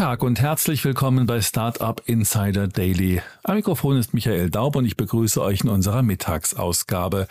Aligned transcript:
Guten 0.00 0.08
Tag 0.12 0.22
und 0.22 0.40
herzlich 0.40 0.82
willkommen 0.86 1.26
bei 1.26 1.42
Startup 1.42 2.00
Insider 2.06 2.68
Daily. 2.68 3.20
Am 3.42 3.56
Mikrofon 3.56 3.98
ist 3.98 4.14
Michael 4.14 4.48
Daub 4.48 4.74
und 4.76 4.86
ich 4.86 4.96
begrüße 4.96 5.42
euch 5.42 5.60
in 5.60 5.68
unserer 5.68 6.00
Mittagsausgabe. 6.00 7.26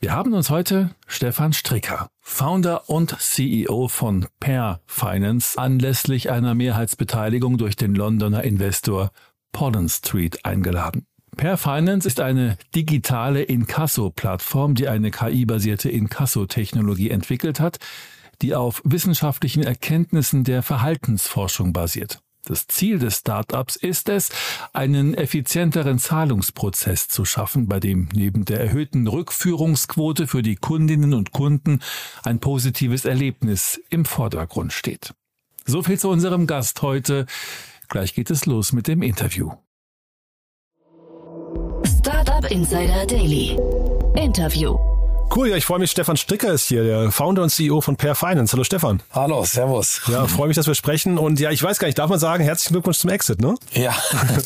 Wir 0.00 0.12
haben 0.12 0.32
uns 0.34 0.50
heute 0.50 0.96
Stefan 1.06 1.52
Stricker, 1.52 2.08
Founder 2.20 2.90
und 2.90 3.14
CEO 3.20 3.86
von 3.86 4.26
Pair 4.40 4.80
Finance, 4.84 5.56
anlässlich 5.56 6.28
einer 6.28 6.56
Mehrheitsbeteiligung 6.56 7.56
durch 7.56 7.76
den 7.76 7.94
Londoner 7.94 8.42
Investor 8.42 9.12
Pollen 9.52 9.88
Street 9.88 10.44
eingeladen. 10.44 11.06
Pair 11.36 11.56
Finance 11.56 12.08
ist 12.08 12.18
eine 12.18 12.56
digitale 12.74 13.44
Inkasso-Plattform, 13.44 14.74
die 14.74 14.88
eine 14.88 15.12
KI-basierte 15.12 15.88
Inkasso-Technologie 15.88 17.10
entwickelt 17.10 17.60
hat, 17.60 17.78
die 18.40 18.54
auf 18.54 18.80
wissenschaftlichen 18.84 19.62
Erkenntnissen 19.62 20.44
der 20.44 20.62
Verhaltensforschung 20.62 21.72
basiert. 21.72 22.20
Das 22.44 22.66
Ziel 22.66 22.98
des 22.98 23.18
Startups 23.18 23.76
ist 23.76 24.08
es, 24.08 24.30
einen 24.72 25.14
effizienteren 25.14 26.00
Zahlungsprozess 26.00 27.06
zu 27.06 27.24
schaffen, 27.24 27.68
bei 27.68 27.78
dem 27.78 28.08
neben 28.12 28.44
der 28.44 28.60
erhöhten 28.60 29.06
Rückführungsquote 29.06 30.26
für 30.26 30.42
die 30.42 30.56
Kundinnen 30.56 31.14
und 31.14 31.30
Kunden 31.30 31.80
ein 32.24 32.40
positives 32.40 33.04
Erlebnis 33.04 33.80
im 33.90 34.04
Vordergrund 34.04 34.72
steht. 34.72 35.14
So 35.64 35.84
viel 35.84 36.00
zu 36.00 36.08
unserem 36.08 36.48
Gast 36.48 36.82
heute. 36.82 37.26
Gleich 37.88 38.14
geht 38.14 38.30
es 38.30 38.46
los 38.46 38.72
mit 38.72 38.88
dem 38.88 39.02
Interview. 39.02 39.52
Startup 41.84 42.50
Insider 42.50 43.06
Daily. 43.06 43.56
Interview. 44.16 44.91
Cool, 45.34 45.48
ja, 45.48 45.56
ich 45.56 45.64
freue 45.64 45.78
mich. 45.78 45.90
Stefan 45.90 46.18
Stricker 46.18 46.52
ist 46.52 46.66
hier, 46.66 46.84
der 46.84 47.10
Founder 47.10 47.42
und 47.42 47.48
CEO 47.48 47.80
von 47.80 47.96
Pair 47.96 48.14
Finance. 48.14 48.52
Hallo 48.52 48.64
Stefan. 48.64 49.02
Hallo, 49.12 49.42
servus. 49.46 50.02
Ja, 50.06 50.26
freue 50.26 50.48
mich, 50.48 50.56
dass 50.56 50.66
wir 50.66 50.74
sprechen. 50.74 51.16
Und 51.16 51.40
ja, 51.40 51.50
ich 51.50 51.62
weiß 51.62 51.78
gar 51.78 51.88
nicht, 51.88 51.98
darf 51.98 52.10
man 52.10 52.18
sagen, 52.18 52.44
herzlichen 52.44 52.74
Glückwunsch 52.74 52.98
zum 52.98 53.08
Exit, 53.08 53.40
ne? 53.40 53.54
Ja, 53.72 53.94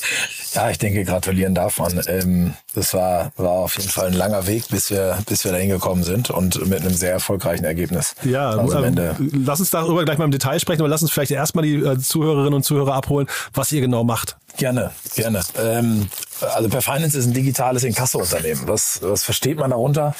ja 0.54 0.70
ich 0.70 0.78
denke, 0.78 1.04
gratulieren 1.04 1.56
darf 1.56 1.80
man. 1.80 2.00
Ähm, 2.06 2.54
das 2.72 2.94
war, 2.94 3.32
war 3.36 3.50
auf 3.50 3.76
jeden 3.76 3.88
Fall 3.88 4.06
ein 4.06 4.12
langer 4.12 4.46
Weg, 4.46 4.68
bis 4.68 4.90
wir, 4.90 5.18
bis 5.26 5.44
wir 5.44 5.50
da 5.50 5.58
hingekommen 5.58 6.04
sind 6.04 6.30
und 6.30 6.64
mit 6.68 6.82
einem 6.82 6.94
sehr 6.94 7.10
erfolgreichen 7.10 7.64
Ergebnis. 7.64 8.14
Ja, 8.22 8.50
also 8.50 8.78
ähm, 8.78 9.32
lass 9.44 9.58
uns 9.58 9.70
darüber 9.70 10.04
gleich 10.04 10.18
mal 10.18 10.24
im 10.24 10.30
Detail 10.30 10.60
sprechen, 10.60 10.82
aber 10.82 10.88
lass 10.88 11.02
uns 11.02 11.10
vielleicht 11.10 11.32
erstmal 11.32 11.64
die 11.64 11.74
äh, 11.74 11.98
Zuhörerinnen 11.98 12.54
und 12.54 12.62
Zuhörer 12.62 12.94
abholen, 12.94 13.26
was 13.52 13.72
ihr 13.72 13.80
genau 13.80 14.04
macht. 14.04 14.36
Gerne, 14.56 14.92
gerne. 15.16 15.42
Ähm, 15.60 16.08
also 16.54 16.68
Pair 16.68 16.82
Finance 16.82 17.18
ist 17.18 17.26
ein 17.26 17.34
digitales 17.34 17.82
Inkasso-Unternehmen. 17.82 18.68
Was, 18.68 19.00
was 19.02 19.24
versteht 19.24 19.58
man 19.58 19.70
darunter? 19.70 20.14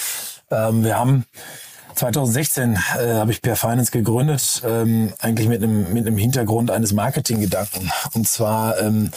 Ähm, 0.51 0.85
wir 0.85 0.99
haben 0.99 1.25
2016 1.95 2.75
äh, 2.75 3.15
habe 3.15 3.33
ich 3.33 3.43
Per 3.43 3.57
Finance 3.57 3.91
gegründet, 3.91 4.63
ähm, 4.67 5.13
eigentlich 5.19 5.49
mit 5.49 5.63
einem 5.63 5.93
mit 5.93 6.07
einem 6.07 6.19
Hintergrund 6.19 6.71
eines 6.71 6.93
Marketinggedanken. 6.93 7.91
Und 8.13 8.29
zwar 8.29 8.79
ähm, 8.79 9.11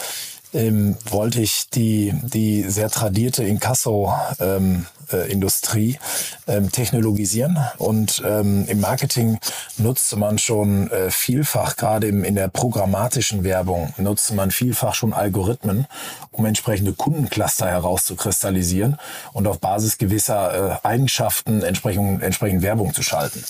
ähm, 0.52 0.96
wollte 1.08 1.40
ich 1.40 1.70
die, 1.70 2.14
die 2.22 2.62
sehr 2.62 2.90
tradierte 2.90 3.44
Inkasso 3.44 4.12
ähm, 4.40 4.86
äh, 5.12 5.30
Industrie 5.30 5.98
ähm, 6.46 6.70
technologisieren. 6.70 7.58
Und 7.78 8.22
ähm, 8.26 8.64
im 8.68 8.80
Marketing 8.80 9.38
nutzte 9.78 10.16
man 10.16 10.38
schon 10.38 10.90
äh, 10.90 11.10
vielfach, 11.10 11.76
gerade 11.76 12.08
in 12.08 12.34
der 12.34 12.48
programmatischen 12.48 13.44
Werbung, 13.44 13.92
nutzte 13.96 14.34
man 14.34 14.50
vielfach 14.50 14.94
schon 14.94 15.12
Algorithmen, 15.12 15.86
um 16.32 16.44
entsprechende 16.44 16.92
Kundencluster 16.92 17.66
herauszukristallisieren 17.66 18.98
und 19.32 19.46
auf 19.46 19.60
Basis 19.60 19.98
gewisser 19.98 20.80
äh, 20.82 20.86
Eigenschaften 20.86 21.62
entsprechend, 21.62 22.22
entsprechend 22.22 22.62
Werbung 22.62 22.94
zu 22.94 23.02
schalten. 23.02 23.44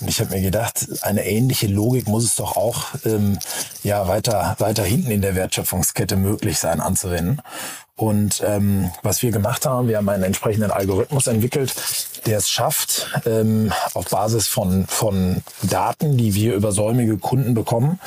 Und 0.00 0.08
ich 0.08 0.20
habe 0.20 0.34
mir 0.34 0.42
gedacht, 0.42 0.86
eine 1.02 1.24
ähnliche 1.24 1.66
Logik 1.66 2.08
muss 2.08 2.24
es 2.24 2.36
doch 2.36 2.56
auch 2.56 2.86
ähm, 3.04 3.38
ja, 3.82 4.08
weiter, 4.08 4.56
weiter 4.58 4.84
hinten 4.84 5.10
in 5.10 5.22
der 5.22 5.34
Wertschöpfungskette 5.34 6.16
möglich 6.16 6.58
sein 6.58 6.80
anzuwenden. 6.80 7.40
Und 7.98 8.42
ähm, 8.46 8.90
was 9.02 9.22
wir 9.22 9.30
gemacht 9.30 9.64
haben, 9.64 9.88
wir 9.88 9.96
haben 9.96 10.08
einen 10.10 10.22
entsprechenden 10.22 10.70
Algorithmus 10.70 11.28
entwickelt, 11.28 11.74
der 12.26 12.36
es 12.36 12.50
schafft, 12.50 13.08
ähm, 13.24 13.72
auf 13.94 14.10
Basis 14.10 14.48
von, 14.48 14.86
von 14.86 15.42
Daten, 15.62 16.18
die 16.18 16.34
wir 16.34 16.54
über 16.54 16.72
säumige 16.72 17.16
Kunden 17.16 17.54
bekommen, 17.54 17.98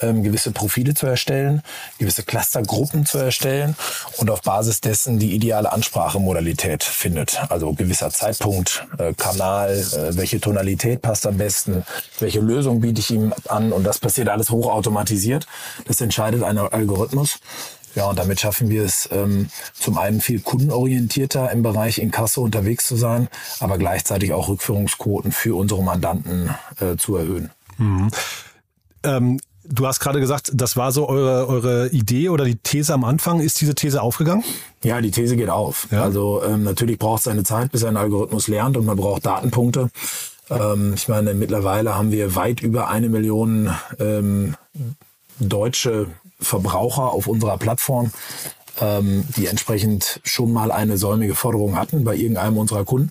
ähm, 0.00 0.24
gewisse 0.24 0.50
Profile 0.50 0.94
zu 0.94 1.06
erstellen, 1.06 1.62
gewisse 1.98 2.24
Clustergruppen 2.24 3.06
zu 3.06 3.18
erstellen 3.18 3.76
und 4.16 4.30
auf 4.30 4.42
Basis 4.42 4.80
dessen 4.80 5.20
die 5.20 5.34
ideale 5.36 5.72
Ansprachemodalität 5.72 6.82
findet. 6.82 7.40
Also 7.48 7.72
gewisser 7.72 8.10
Zeitpunkt, 8.10 8.84
äh, 8.98 9.14
Kanal, 9.14 9.70
äh, 9.78 10.16
welche 10.16 10.40
Tonalität 10.40 11.02
passt 11.02 11.24
am 11.24 11.36
besten, 11.36 11.84
welche 12.18 12.40
Lösung 12.40 12.80
biete 12.80 13.00
ich 13.00 13.12
ihm 13.12 13.32
an 13.46 13.72
und 13.72 13.84
das 13.84 14.00
passiert 14.00 14.28
alles 14.28 14.50
hochautomatisiert. 14.50 15.46
Das 15.86 16.00
entscheidet 16.00 16.42
ein 16.42 16.58
Algorithmus. 16.58 17.38
Ja, 17.96 18.10
und 18.10 18.18
damit 18.18 18.38
schaffen 18.38 18.68
wir 18.68 18.84
es 18.84 19.08
ähm, 19.10 19.48
zum 19.72 19.98
einen 19.98 20.20
viel 20.20 20.40
kundenorientierter 20.40 21.50
im 21.50 21.62
Bereich 21.62 21.98
Inkasso 21.98 22.42
unterwegs 22.42 22.86
zu 22.86 22.94
sein, 22.94 23.28
aber 23.58 23.78
gleichzeitig 23.78 24.32
auch 24.32 24.48
Rückführungsquoten 24.48 25.32
für 25.32 25.56
unsere 25.56 25.82
Mandanten 25.82 26.50
äh, 26.78 26.96
zu 26.96 27.16
erhöhen. 27.16 27.50
Mhm. 27.78 28.10
Ähm 29.02 29.40
Du 29.68 29.84
hast 29.84 29.98
gerade 29.98 30.20
gesagt, 30.20 30.52
das 30.54 30.76
war 30.76 30.92
so 30.92 31.08
eure, 31.08 31.48
eure 31.48 31.88
Idee 31.88 32.28
oder 32.28 32.44
die 32.44 32.54
These 32.54 32.94
am 32.94 33.02
Anfang. 33.02 33.40
Ist 33.40 33.60
diese 33.60 33.74
These 33.74 34.00
aufgegangen? 34.00 34.44
Ja, 34.84 35.00
die 35.00 35.10
These 35.10 35.34
geht 35.34 35.50
auf. 35.50 35.88
Ja. 35.90 36.02
Also 36.02 36.40
ähm, 36.44 36.62
natürlich 36.62 36.98
braucht 36.98 37.22
es 37.22 37.26
eine 37.26 37.42
Zeit, 37.42 37.72
bis 37.72 37.82
ein 37.82 37.96
Algorithmus 37.96 38.46
lernt 38.46 38.76
und 38.76 38.86
man 38.86 38.96
braucht 38.96 39.26
Datenpunkte. 39.26 39.90
Ähm, 40.50 40.92
ich 40.94 41.08
meine, 41.08 41.34
mittlerweile 41.34 41.96
haben 41.96 42.12
wir 42.12 42.36
weit 42.36 42.60
über 42.60 42.88
eine 42.88 43.08
Million 43.08 43.74
ähm, 43.98 44.54
deutsche 45.40 46.06
Verbraucher 46.40 47.12
auf 47.12 47.26
unserer 47.26 47.58
Plattform, 47.58 48.10
ähm, 48.80 49.24
die 49.36 49.46
entsprechend 49.46 50.20
schon 50.24 50.52
mal 50.52 50.70
eine 50.70 50.98
säumige 50.98 51.34
Forderung 51.34 51.76
hatten 51.76 52.04
bei 52.04 52.14
irgendeinem 52.14 52.58
unserer 52.58 52.84
Kunden. 52.84 53.10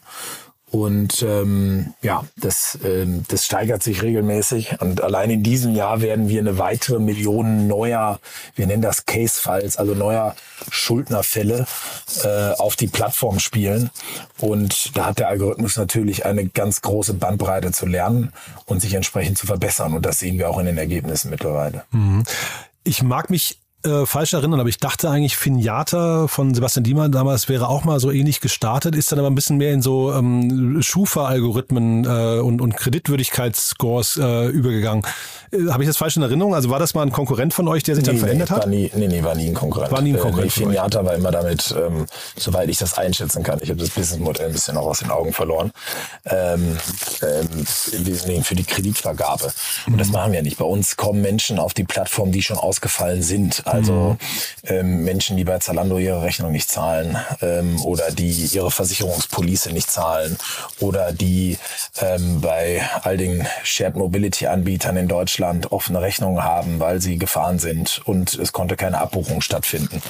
Und 0.75 1.21
ähm, 1.21 1.93
ja, 2.01 2.25
das, 2.35 2.77
ähm, 2.83 3.23
das 3.29 3.45
steigert 3.45 3.81
sich 3.81 4.01
regelmäßig. 4.01 4.81
Und 4.81 5.01
allein 5.01 5.29
in 5.29 5.41
diesem 5.41 5.73
Jahr 5.73 6.01
werden 6.01 6.27
wir 6.27 6.41
eine 6.41 6.57
weitere 6.57 6.99
Million 6.99 7.67
neuer, 7.67 8.19
wir 8.55 8.67
nennen 8.67 8.81
das 8.81 9.05
Case-Files, 9.05 9.77
also 9.77 9.93
neuer 9.93 10.35
Schuldnerfälle 10.69 11.65
äh, 12.23 12.51
auf 12.57 12.75
die 12.75 12.87
Plattform 12.87 13.39
spielen. 13.39 13.89
Und 14.39 14.97
da 14.97 15.05
hat 15.05 15.19
der 15.19 15.29
Algorithmus 15.29 15.77
natürlich 15.77 16.25
eine 16.25 16.45
ganz 16.45 16.81
große 16.81 17.13
Bandbreite 17.13 17.71
zu 17.71 17.85
lernen 17.85 18.33
und 18.65 18.81
sich 18.81 18.95
entsprechend 18.95 19.37
zu 19.37 19.47
verbessern. 19.47 19.93
Und 19.93 20.05
das 20.05 20.19
sehen 20.19 20.37
wir 20.37 20.49
auch 20.49 20.59
in 20.59 20.65
den 20.65 20.77
Ergebnissen 20.77 21.29
mittlerweile. 21.29 21.85
Mhm. 21.91 22.23
Ich 22.87 23.01
mag 23.01 23.31
mich 23.31 23.64
äh, 23.85 24.05
falsch 24.05 24.33
erinnern, 24.33 24.59
aber 24.59 24.69
ich 24.69 24.77
dachte 24.77 25.09
eigentlich, 25.09 25.37
Finjata 25.37 26.27
von 26.27 26.53
Sebastian 26.53 26.83
Diemer 26.83 27.09
damals 27.09 27.49
wäre 27.49 27.69
auch 27.69 27.83
mal 27.83 27.99
so 27.99 28.11
ähnlich 28.11 28.41
gestartet, 28.41 28.95
ist 28.95 29.11
dann 29.11 29.19
aber 29.19 29.29
ein 29.29 29.35
bisschen 29.35 29.57
mehr 29.57 29.73
in 29.73 29.81
so 29.81 30.13
ähm, 30.13 30.81
Schufa-Algorithmen 30.81 32.05
äh, 32.05 32.39
und, 32.39 32.61
und 32.61 32.75
Kreditwürdigkeitsscores 32.75 34.17
äh, 34.17 34.47
übergegangen. 34.47 35.05
Äh, 35.51 35.69
Habe 35.69 35.83
ich 35.83 35.89
das 35.89 35.97
falsch 35.97 36.17
in 36.17 36.23
Erinnerung? 36.23 36.55
Also 36.55 36.69
war 36.69 36.79
das 36.79 36.93
mal 36.93 37.03
ein 37.03 37.11
Konkurrent 37.11 37.53
von 37.53 37.67
euch, 37.67 37.83
der 37.83 37.95
sich 37.95 38.03
nee, 38.05 38.11
dann 38.11 38.19
verändert 38.19 38.49
nee, 38.49 38.55
hat? 38.55 38.63
War 38.63 38.69
nie, 38.69 38.91
nee, 38.95 39.07
nee, 39.07 39.23
war 39.23 39.35
nie 39.35 39.47
ein 39.47 39.53
Konkurrent. 39.53 39.91
War 39.91 40.01
nie 40.01 40.13
ein 40.13 40.19
Konkurrent. 40.19 40.55
Äh, 40.57 40.59
nee, 40.59 40.65
Finjata 40.65 41.05
war 41.05 41.13
immer 41.13 41.31
damit, 41.31 41.73
ähm, 41.77 42.05
soweit 42.35 42.69
ich 42.69 42.77
das 42.77 42.97
einschätzen 42.97 43.43
kann, 43.43 43.59
ich 43.61 43.69
habe 43.69 43.79
das 43.79 43.89
Businessmodell 43.89 44.47
ein 44.47 44.53
bisschen 44.53 44.77
auch 44.77 44.87
aus 44.87 44.99
den 44.99 45.11
Augen 45.11 45.33
verloren, 45.33 45.71
ähm, 46.25 46.77
ähm, 47.21 47.65
im 47.91 48.05
Wesentlichen 48.05 48.43
für 48.43 48.55
die 48.55 48.63
Kreditvergabe. 48.63 49.51
Und 49.87 49.93
mhm. 49.93 49.97
das 49.97 50.09
machen 50.09 50.31
wir 50.31 50.41
nicht. 50.41 50.57
Bei 50.57 50.65
uns 50.65 50.97
kommen 50.97 51.21
Menschen 51.21 51.59
auf 51.59 51.73
die 51.73 51.83
Plattform, 51.83 52.31
die 52.31 52.41
schon 52.41 52.57
ausgefallen 52.57 53.21
sind. 53.21 53.65
Also 53.65 53.74
mhm. 53.81 54.17
ähm, 54.63 55.03
Menschen, 55.03 55.37
die 55.37 55.43
bei 55.43 55.59
Zalando 55.59 55.97
ihre 55.97 56.21
Rechnung 56.21 56.51
nicht 56.51 56.69
zahlen 56.69 57.17
ähm, 57.41 57.81
oder 57.83 58.11
die 58.11 58.31
ihre 58.31 58.71
Versicherungspolice 58.71 59.71
nicht 59.71 59.89
zahlen 59.89 60.37
oder 60.79 61.11
die 61.11 61.57
ähm, 61.99 62.41
bei 62.41 62.87
all 63.03 63.17
den 63.17 63.45
Shared 63.63 63.95
Mobility 63.95 64.47
Anbietern 64.47 64.97
in 64.97 65.07
Deutschland 65.07 65.71
offene 65.71 66.01
Rechnungen 66.01 66.43
haben, 66.43 66.79
weil 66.79 67.01
sie 67.01 67.17
gefahren 67.17 67.59
sind 67.59 68.01
und 68.05 68.33
es 68.35 68.51
konnte 68.51 68.75
keine 68.75 68.99
Abbuchung 68.99 69.41
stattfinden. 69.41 70.01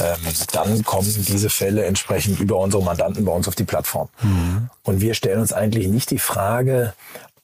Ähm, 0.00 0.32
dann 0.52 0.82
kommen 0.84 1.12
diese 1.28 1.50
Fälle 1.50 1.84
entsprechend 1.84 2.40
über 2.40 2.58
unsere 2.58 2.82
Mandanten 2.82 3.24
bei 3.24 3.32
uns 3.32 3.48
auf 3.48 3.54
die 3.54 3.64
Plattform. 3.64 4.08
Mhm. 4.22 4.70
Und 4.82 5.00
wir 5.00 5.14
stellen 5.14 5.40
uns 5.40 5.52
eigentlich 5.52 5.88
nicht 5.88 6.10
die 6.10 6.18
Frage, 6.18 6.94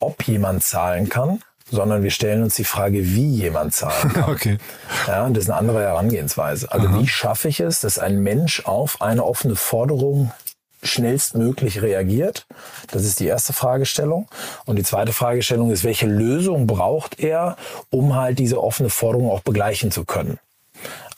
ob 0.00 0.23
jemand 0.26 0.62
zahlen 0.62 1.09
kann, 1.09 1.41
sondern 1.70 2.03
wir 2.03 2.11
stellen 2.11 2.43
uns 2.43 2.55
die 2.56 2.65
Frage, 2.65 3.05
wie 3.05 3.29
jemand 3.29 3.75
zahlen 3.75 4.12
kann. 4.12 4.25
Okay. 4.29 4.59
Ja, 5.06 5.25
und 5.25 5.35
das 5.37 5.44
ist 5.44 5.50
eine 5.50 5.59
andere 5.59 5.81
Herangehensweise. 5.81 6.70
Also 6.70 6.88
Aha. 6.88 7.00
wie 7.00 7.09
schaffe 7.09 7.49
ich 7.49 7.61
es, 7.61 7.81
dass 7.81 7.99
ein 7.99 8.20
Mensch 8.20 8.65
auf 8.67 9.00
eine 9.00 9.25
offene 9.25 9.56
Forderung 9.56 10.32
schnellstmöglich 10.82 11.82
reagiert? 11.82 12.47
Das 12.91 13.05
ist 13.05 13.20
die 13.20 13.26
erste 13.26 13.53
Fragestellung. 13.53 14.29
Und 14.65 14.76
die 14.76 14.82
zweite 14.85 15.12
Fragestellung 15.12 15.70
ist, 15.70 15.85
welche 15.85 16.06
Lösung 16.06 16.67
braucht 16.67 17.19
er, 17.19 17.56
um 17.91 18.14
halt 18.14 18.38
diese 18.38 18.62
offene 18.62 18.91
Forderung 18.91 19.31
auch 19.31 19.41
begleichen 19.41 19.91
zu 19.91 20.05
können? 20.05 20.38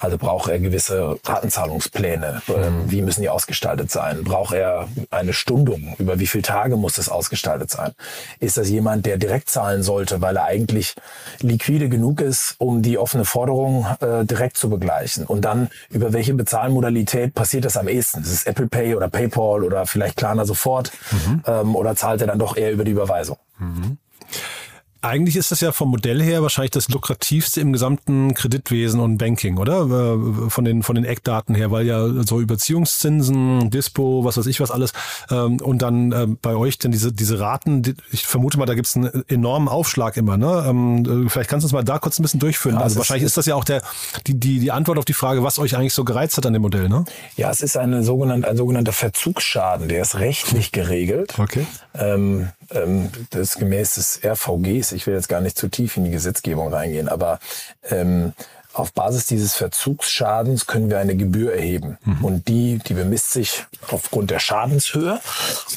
Also 0.01 0.17
braucht 0.17 0.51
er 0.51 0.59
gewisse 0.59 1.19
Ratenzahlungspläne? 1.25 2.41
Ähm, 2.49 2.91
wie 2.91 3.03
müssen 3.03 3.21
die 3.21 3.29
ausgestaltet 3.29 3.91
sein? 3.91 4.25
Braucht 4.25 4.55
er 4.55 4.89
eine 5.11 5.35
Stundung? 5.35 5.95
Über 5.99 6.19
wie 6.19 6.27
viele 6.27 6.43
Tage 6.43 6.77
muss 6.77 6.95
das 6.95 7.11
ausgestaltet 7.11 7.71
sein? 7.71 7.93
Ist 8.41 8.57
das 8.57 8.71
jemand, 8.71 9.05
der 9.05 9.19
direkt 9.19 9.51
zahlen 9.51 9.83
sollte, 9.83 10.23
weil 10.23 10.37
er 10.37 10.45
eigentlich 10.45 10.95
liquide 11.41 11.91
genug 11.91 12.23
ist, 12.23 12.55
um 12.57 12.81
die 12.81 12.97
offene 12.97 13.27
Forderung 13.27 13.87
äh, 14.01 14.25
direkt 14.25 14.57
zu 14.57 14.71
begleichen? 14.71 15.27
Und 15.27 15.45
dann 15.45 15.69
über 15.91 16.15
welche 16.15 16.33
Bezahlmodalität 16.33 17.35
passiert 17.35 17.67
das 17.67 17.77
am 17.77 17.87
ehesten? 17.87 18.23
Ist 18.23 18.33
es 18.33 18.45
Apple 18.45 18.69
Pay 18.69 18.95
oder 18.95 19.09
PayPal 19.09 19.63
oder 19.63 19.85
vielleicht 19.85 20.17
Klarna 20.17 20.47
sofort? 20.47 20.93
Mhm. 21.11 21.43
Ähm, 21.47 21.77
oder 21.77 21.95
zahlt 21.95 22.23
er 22.23 22.27
dann 22.27 22.39
doch 22.39 22.57
eher 22.57 22.73
über 22.73 22.85
die 22.85 22.93
Überweisung? 22.93 23.37
Mhm. 23.59 23.99
Eigentlich 25.03 25.37
ist 25.37 25.51
das 25.51 25.61
ja 25.61 25.73
vom 25.73 25.91
Modell 25.91 26.23
her 26.23 26.43
wahrscheinlich 26.43 26.73
das 26.73 26.89
lukrativste 26.89 27.61
im 27.61 27.73
gesamten 27.73 28.35
Kreditwesen 28.35 29.01
und 29.01 29.17
Banking, 29.17 29.57
oder? 29.57 29.85
Äh, 29.85 30.51
von 30.51 30.65
den, 30.65 30.83
von 30.83 30.95
den 30.95 31.05
Eckdaten 31.05 31.55
her, 31.55 31.71
weil 31.71 31.87
ja 31.87 32.07
so 32.25 32.41
Überziehungszinsen, 32.41 33.71
Dispo, 33.71 34.25
was 34.25 34.37
weiß 34.37 34.47
ich 34.47 34.61
was 34.61 34.71
alles, 34.71 34.93
ähm, 35.31 35.59
und 35.61 35.81
dann 35.81 36.13
äh, 36.13 36.27
bei 36.27 36.55
euch 36.55 36.79
denn 36.79 36.93
diese, 36.93 37.13
diese 37.13 37.41
Raten, 37.41 37.97
ich 38.13 38.27
vermute 38.27 38.59
mal, 38.59 38.67
da 38.67 38.75
gibt 38.75 38.89
es 38.89 38.97
einen 38.97 39.25
enormen 39.29 39.69
Aufschlag 39.69 40.17
immer, 40.17 40.37
ne? 40.37 40.65
Ähm, 40.69 41.29
vielleicht 41.31 41.49
kannst 41.49 41.65
du 41.65 41.67
uns 41.67 41.73
mal 41.73 41.83
da 41.83 41.99
kurz 41.99 42.19
ein 42.19 42.23
bisschen 42.23 42.41
durchführen. 42.41 42.77
Ja, 42.77 42.83
also 42.83 42.97
wahrscheinlich 42.97 43.25
ist, 43.25 43.33
ist 43.33 43.39
das 43.39 43.47
ja 43.47 43.55
auch 43.55 43.65
der, 43.65 43.83
die, 44.27 44.39
die, 44.39 44.59
die 44.59 44.71
Antwort 44.71 44.99
auf 44.99 45.05
die 45.07 45.15
Frage, 45.15 45.43
was 45.43 45.59
euch 45.59 45.77
eigentlich 45.77 45.95
so 45.95 46.05
gereizt 46.05 46.37
hat 46.37 46.45
an 46.45 46.53
dem 46.53 46.63
Modell, 46.63 46.89
ne? 46.89 47.05
Ja, 47.37 47.51
es 47.51 47.63
ist 47.63 47.77
eine 47.77 48.03
sogenannte, 48.03 48.49
ein 48.49 48.57
sogenannter 48.57 48.93
Verzugsschaden, 48.93 49.89
der 49.89 50.03
ist 50.03 50.19
rechtlich 50.19 50.73
geregelt. 50.73 51.39
Okay. 51.39 51.67
Ähm, 51.95 52.49
ähm, 52.73 53.11
das 53.31 53.57
gemäß 53.57 53.95
des 53.95 54.21
RVGs, 54.25 54.93
ich 54.93 55.07
will 55.07 55.15
jetzt 55.15 55.29
gar 55.29 55.41
nicht 55.41 55.59
zu 55.59 55.69
tief 55.69 55.97
in 55.97 56.05
die 56.05 56.11
Gesetzgebung 56.11 56.73
reingehen, 56.73 57.09
aber 57.09 57.39
ähm, 57.89 58.33
auf 58.73 58.93
Basis 58.93 59.27
dieses 59.27 59.57
Verzugsschadens 59.57 60.67
können 60.67 60.91
wir 60.91 60.99
eine 60.99 61.17
Gebühr 61.17 61.53
erheben. 61.55 61.99
Mhm. 62.05 62.25
Und 62.25 62.49
die, 62.49 62.79
die 62.79 62.95
bemisst 62.95 63.31
sich 63.31 63.65
aufgrund 63.89 64.31
der 64.31 64.39
Schadenshöhe. 64.39 65.21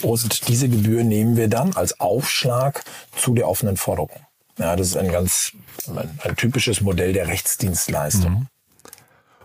Und 0.03 0.47
diese 0.47 0.69
Gebühr 0.69 1.03
nehmen 1.03 1.35
wir 1.35 1.47
dann 1.47 1.73
als 1.73 1.99
Aufschlag 1.99 2.83
zu 3.15 3.33
der 3.33 3.47
offenen 3.47 3.77
Forderung. 3.77 4.11
Ja, 4.59 4.75
das 4.75 4.89
ist 4.89 4.97
ein 4.97 5.11
ganz, 5.11 5.53
ein, 5.87 6.19
ein 6.23 6.35
typisches 6.35 6.81
Modell 6.81 7.13
der 7.13 7.27
Rechtsdienstleistung. 7.27 8.31
Mhm. 8.31 8.47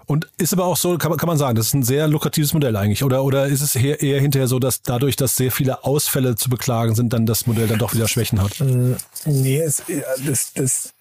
Und 0.08 0.26
ist 0.38 0.55
aber 0.55 0.64
auch 0.64 0.78
so, 0.78 0.96
kann 0.96 1.10
man, 1.10 1.19
kann 1.19 1.26
man 1.26 1.37
sagen, 1.37 1.55
das 1.55 1.66
ist 1.66 1.75
ein 1.75 1.82
sehr 1.82 2.08
lukratives 2.08 2.55
Modell 2.55 2.75
eigentlich. 2.76 3.05
Oder, 3.05 3.22
oder 3.25 3.46
ist 3.46 3.60
es 3.60 3.76
eher, 3.76 4.00
eher 4.00 4.19
hinterher 4.22 4.49
so, 4.49 4.58
dass 4.58 4.81
dadurch, 4.81 5.16
dass 5.16 5.37
sehr 5.37 5.52
viele 5.52 5.84
Ausfälle 5.84 6.34
zu 6.34 6.49
beklagen 6.49 6.94
sind, 6.94 7.12
dann 7.12 7.26
das 7.26 7.46
Modell 7.46 7.66
dann 7.66 7.78
doch 7.78 7.93
wieder 7.93 8.08
Schwächen 8.08 8.40
hat? 8.40 8.58
Mm, 8.58 8.94
nee, 9.26 9.60
es, 9.60 9.81
äh, 9.81 10.02
das, 10.25 10.55
das 10.55 10.94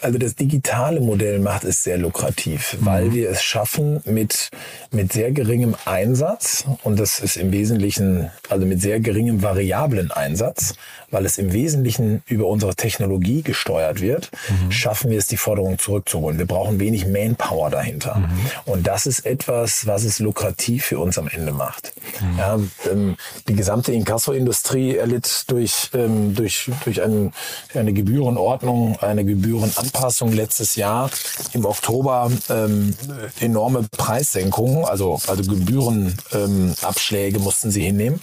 also 0.00 0.18
das 0.18 0.34
digitale 0.34 1.00
Modell 1.00 1.38
macht 1.38 1.64
es 1.64 1.82
sehr 1.82 1.98
lukrativ, 1.98 2.76
mhm. 2.80 2.86
weil 2.86 3.12
wir 3.12 3.30
es 3.30 3.42
schaffen 3.42 4.00
mit, 4.04 4.50
mit 4.90 5.12
sehr 5.12 5.32
geringem 5.32 5.76
Einsatz 5.84 6.64
und 6.82 6.98
das 6.98 7.20
ist 7.20 7.36
im 7.36 7.52
Wesentlichen, 7.52 8.30
also 8.48 8.66
mit 8.66 8.80
sehr 8.80 9.00
geringem 9.00 9.42
variablen 9.42 10.10
Einsatz, 10.10 10.74
weil 11.10 11.26
es 11.26 11.38
im 11.38 11.52
Wesentlichen 11.52 12.22
über 12.26 12.46
unsere 12.46 12.74
Technologie 12.74 13.42
gesteuert 13.42 14.00
wird, 14.00 14.30
mhm. 14.48 14.70
schaffen 14.70 15.10
wir 15.10 15.18
es, 15.18 15.26
die 15.26 15.36
Forderung 15.36 15.78
zurückzuholen. 15.78 16.38
Wir 16.38 16.46
brauchen 16.46 16.78
wenig 16.80 17.06
Manpower 17.06 17.70
dahinter. 17.70 18.16
Mhm. 18.16 18.30
Und 18.64 18.86
das 18.86 19.06
ist 19.06 19.26
etwas, 19.26 19.86
was 19.86 20.04
es 20.04 20.18
lukrativ 20.20 20.84
für 20.84 20.98
uns 20.98 21.18
am 21.18 21.28
Ende 21.28 21.52
macht. 21.52 21.92
Mhm. 22.20 22.38
Ja, 22.38 22.58
ähm, 22.90 23.16
die 23.48 23.54
gesamte 23.54 23.92
Inkasso-Industrie 23.92 24.96
erlitt 24.96 25.44
durch, 25.48 25.90
ähm, 25.94 26.34
durch, 26.34 26.70
durch 26.84 27.02
ein, 27.02 27.32
eine 27.74 27.92
Gebührenordnung, 27.92 28.98
eine 29.00 29.24
Gebührenanpassung 29.60 30.32
letztes 30.32 30.76
Jahr 30.76 31.10
im 31.52 31.64
Oktober 31.64 32.30
ähm, 32.48 32.94
enorme 33.40 33.86
Preissenkungen, 33.90 34.84
also, 34.84 35.20
also 35.26 35.42
Gebührenabschläge 35.50 37.38
ähm, 37.38 37.42
mussten 37.42 37.70
sie 37.70 37.82
hinnehmen. 37.82 38.20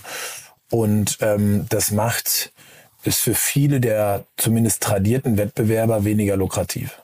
Und 0.70 1.18
ähm, 1.22 1.66
das 1.70 1.92
macht 1.92 2.52
ist 3.04 3.20
für 3.20 3.36
viele 3.36 3.80
der 3.80 4.26
zumindest 4.36 4.84
tradierten 4.84 5.38
Wettbewerber 5.38 6.04
weniger 6.04 6.36
lukrativ. 6.36 7.02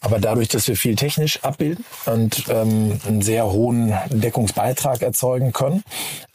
Aber 0.00 0.18
dadurch, 0.18 0.48
dass 0.48 0.68
wir 0.68 0.76
viel 0.76 0.96
technisch 0.96 1.42
abbilden 1.42 1.84
und 2.06 2.44
ähm, 2.48 3.00
einen 3.06 3.22
sehr 3.22 3.46
hohen 3.46 3.94
Deckungsbeitrag 4.10 5.02
erzeugen 5.02 5.52
können, 5.52 5.82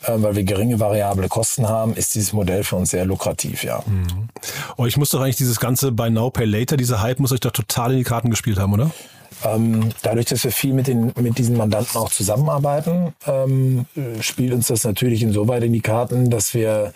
äh, 0.04 0.14
weil 0.16 0.36
wir 0.36 0.44
geringe 0.44 0.80
variable 0.80 1.28
Kosten 1.28 1.68
haben, 1.68 1.94
ist 1.96 2.16
dieses 2.16 2.34
Modell 2.34 2.64
für 2.64 2.76
uns 2.76 2.92
sehr 2.92 3.06
lukrativ, 3.06 3.64
ja. 3.64 3.84
Mhm. 3.86 4.30
Oh, 4.78 4.86
ich 4.86 4.98
muss 4.98 5.10
doch 5.12 5.22
eigentlich 5.22 5.38
dieses 5.38 5.60
ganze 5.60 5.92
Buy 5.92 6.10
Now, 6.10 6.30
Pay 6.30 6.46
Later, 6.46 6.78
dieser 6.78 7.02
Hype 7.02 7.20
muss 7.20 7.32
euch 7.32 7.40
doch 7.40 7.52
total 7.52 7.92
in 7.92 8.00
die 8.00 8.04
Karten 8.04 8.30
gespielt 8.30 8.58
haben, 8.58 8.74
oder? 8.74 8.92
Ähm, 9.44 9.90
dadurch, 10.04 10.28
dass 10.28 10.44
wir 10.44 10.52
viel 10.52 10.74
mit, 10.74 10.88
den, 10.88 11.14
mit 11.20 11.38
diesen 11.38 11.58
Mandanten 11.58 11.98
auch 11.98 12.12
zusammenarbeiten, 12.12 13.14
ähm, 13.26 13.86
spielt 14.20 14.54
uns 14.54 14.68
das 14.68 14.84
natürlich 14.84 15.24
insoweit 15.24 15.64
in 15.64 15.74
die 15.74 15.82
Karten, 15.82 16.30
dass 16.30 16.54
wir 16.54 16.94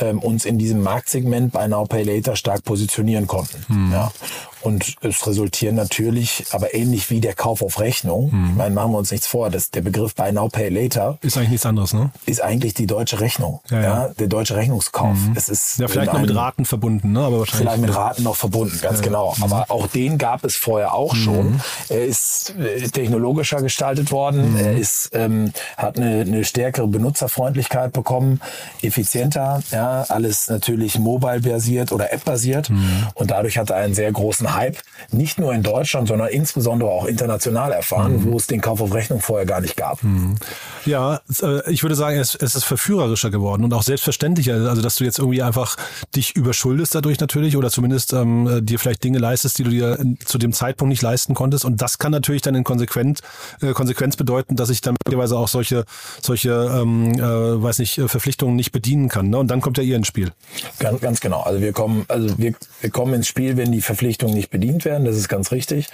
ähm, 0.00 0.18
uns 0.18 0.44
in 0.44 0.58
diesem 0.58 0.82
Marktsegment 0.82 1.52
bei 1.52 1.66
Now 1.68 1.84
Pay 1.84 2.02
Later 2.02 2.36
stark 2.36 2.64
positionieren 2.64 3.26
konnten. 3.26 3.64
Hm. 3.68 3.92
Ja. 3.92 4.12
Und 4.60 4.96
es 5.02 5.24
resultieren 5.26 5.76
natürlich, 5.76 6.46
aber 6.50 6.74
ähnlich 6.74 7.10
wie 7.10 7.20
der 7.20 7.34
Kauf 7.34 7.62
auf 7.62 7.78
Rechnung, 7.78 8.32
hm. 8.32 8.56
meine, 8.56 8.74
machen 8.74 8.90
wir 8.90 8.98
uns 8.98 9.12
nichts 9.12 9.26
vor, 9.26 9.50
dass 9.50 9.70
der 9.70 9.82
Begriff 9.82 10.16
Buy 10.16 10.32
Now 10.32 10.48
Pay 10.48 10.68
Later 10.68 11.18
ist 11.22 11.36
eigentlich 11.36 11.50
nichts 11.50 11.66
anderes, 11.66 11.92
ne? 11.92 12.10
Ist 12.26 12.42
eigentlich 12.42 12.74
die 12.74 12.86
deutsche 12.86 13.20
Rechnung, 13.20 13.60
ja, 13.70 13.80
ja. 13.80 13.82
ja 13.82 14.08
der 14.18 14.26
deutsche 14.26 14.56
Rechnungskauf. 14.56 15.16
Mhm. 15.16 15.34
Es 15.36 15.48
ist 15.48 15.78
ja 15.78 15.86
vielleicht 15.86 16.12
noch 16.12 16.20
mit 16.20 16.34
Raten 16.34 16.64
verbunden, 16.64 17.12
ne? 17.12 17.20
Aber 17.20 17.38
wahrscheinlich 17.38 17.68
vielleicht 17.68 17.82
mit 17.82 17.94
Raten 17.94 18.22
noch 18.24 18.36
verbunden, 18.36 18.78
ganz 18.82 18.98
ja, 18.98 19.04
genau. 19.04 19.34
Mhm. 19.36 19.44
Aber 19.44 19.66
auch 19.68 19.86
den 19.86 20.18
gab 20.18 20.44
es 20.44 20.56
vorher 20.56 20.92
auch 20.92 21.14
mhm. 21.14 21.18
schon. 21.18 21.60
Er 21.88 22.04
ist 22.04 22.54
äh, 22.58 22.88
technologischer 22.88 23.62
gestaltet 23.62 24.10
worden. 24.10 24.52
Mhm. 24.52 24.58
Er 24.58 24.76
ist 24.76 25.10
ähm, 25.12 25.52
hat 25.76 25.98
eine, 25.98 26.20
eine 26.22 26.44
stärkere 26.44 26.88
Benutzerfreundlichkeit 26.88 27.92
bekommen, 27.92 28.40
effizienter. 28.82 29.62
Ja, 29.70 29.87
alles 30.08 30.48
natürlich 30.48 30.98
mobile 30.98 31.40
basiert 31.40 31.92
oder 31.92 32.12
App 32.12 32.24
basiert 32.24 32.70
mhm. 32.70 33.06
und 33.14 33.30
dadurch 33.30 33.58
hat 33.58 33.70
er 33.70 33.76
einen 33.76 33.94
sehr 33.94 34.12
großen 34.12 34.54
Hype, 34.54 34.78
nicht 35.12 35.38
nur 35.38 35.52
in 35.54 35.62
Deutschland, 35.62 36.08
sondern 36.08 36.28
insbesondere 36.28 36.90
auch 36.90 37.06
international 37.06 37.72
erfahren, 37.72 38.16
mhm. 38.16 38.32
wo 38.32 38.36
es 38.36 38.46
den 38.46 38.60
Kauf 38.60 38.80
auf 38.80 38.94
Rechnung 38.94 39.20
vorher 39.20 39.46
gar 39.46 39.60
nicht 39.60 39.76
gab. 39.76 40.02
Mhm. 40.02 40.36
Ja, 40.84 41.20
äh, 41.42 41.70
ich 41.70 41.82
würde 41.82 41.94
sagen, 41.94 42.18
es, 42.18 42.34
es 42.34 42.54
ist 42.54 42.64
verführerischer 42.64 43.30
geworden 43.30 43.64
und 43.64 43.72
auch 43.74 43.82
selbstverständlicher. 43.82 44.54
Also, 44.68 44.82
dass 44.82 44.96
du 44.96 45.04
jetzt 45.04 45.18
irgendwie 45.18 45.42
einfach 45.42 45.76
dich 46.14 46.34
überschuldest 46.36 46.94
dadurch 46.94 47.20
natürlich 47.20 47.56
oder 47.56 47.70
zumindest 47.70 48.12
ähm, 48.12 48.46
äh, 48.46 48.62
dir 48.62 48.78
vielleicht 48.78 49.04
Dinge 49.04 49.18
leistest, 49.18 49.58
die 49.58 49.64
du 49.64 49.70
dir 49.70 49.98
zu 50.24 50.38
dem 50.38 50.52
Zeitpunkt 50.52 50.90
nicht 50.90 51.02
leisten 51.02 51.34
konntest. 51.34 51.64
Und 51.64 51.82
das 51.82 51.98
kann 51.98 52.12
natürlich 52.12 52.42
dann 52.42 52.54
in 52.54 52.64
Konsequenz, 52.64 53.20
äh, 53.60 53.72
Konsequenz 53.72 54.16
bedeuten, 54.16 54.56
dass 54.56 54.70
ich 54.70 54.80
dann 54.80 54.96
möglicherweise 55.04 55.36
auch 55.36 55.48
solche, 55.48 55.84
solche 56.22 56.50
ähm, 56.50 57.14
äh, 57.14 57.62
weiß 57.62 57.78
nicht, 57.80 58.00
Verpflichtungen 58.06 58.56
nicht 58.56 58.72
bedienen 58.72 59.08
kann. 59.08 59.30
Ne? 59.30 59.38
Und 59.38 59.48
dann 59.48 59.60
kommt 59.60 59.77
ja 59.78 59.82
ihr 59.82 59.96
ins 59.96 60.06
Spiel. 60.06 60.32
Ganz, 60.78 61.00
ganz 61.00 61.20
genau. 61.20 61.40
Also 61.40 61.60
wir 61.60 61.72
kommen, 61.72 62.04
also 62.08 62.38
wir, 62.38 62.54
wir 62.80 62.90
kommen 62.90 63.14
ins 63.14 63.28
Spiel, 63.28 63.56
wenn 63.56 63.72
die 63.72 63.80
Verpflichtungen 63.80 64.34
nicht 64.34 64.50
bedient 64.50 64.84
werden. 64.84 65.04
Das 65.04 65.16
ist 65.16 65.28
ganz 65.28 65.52
richtig. 65.52 65.88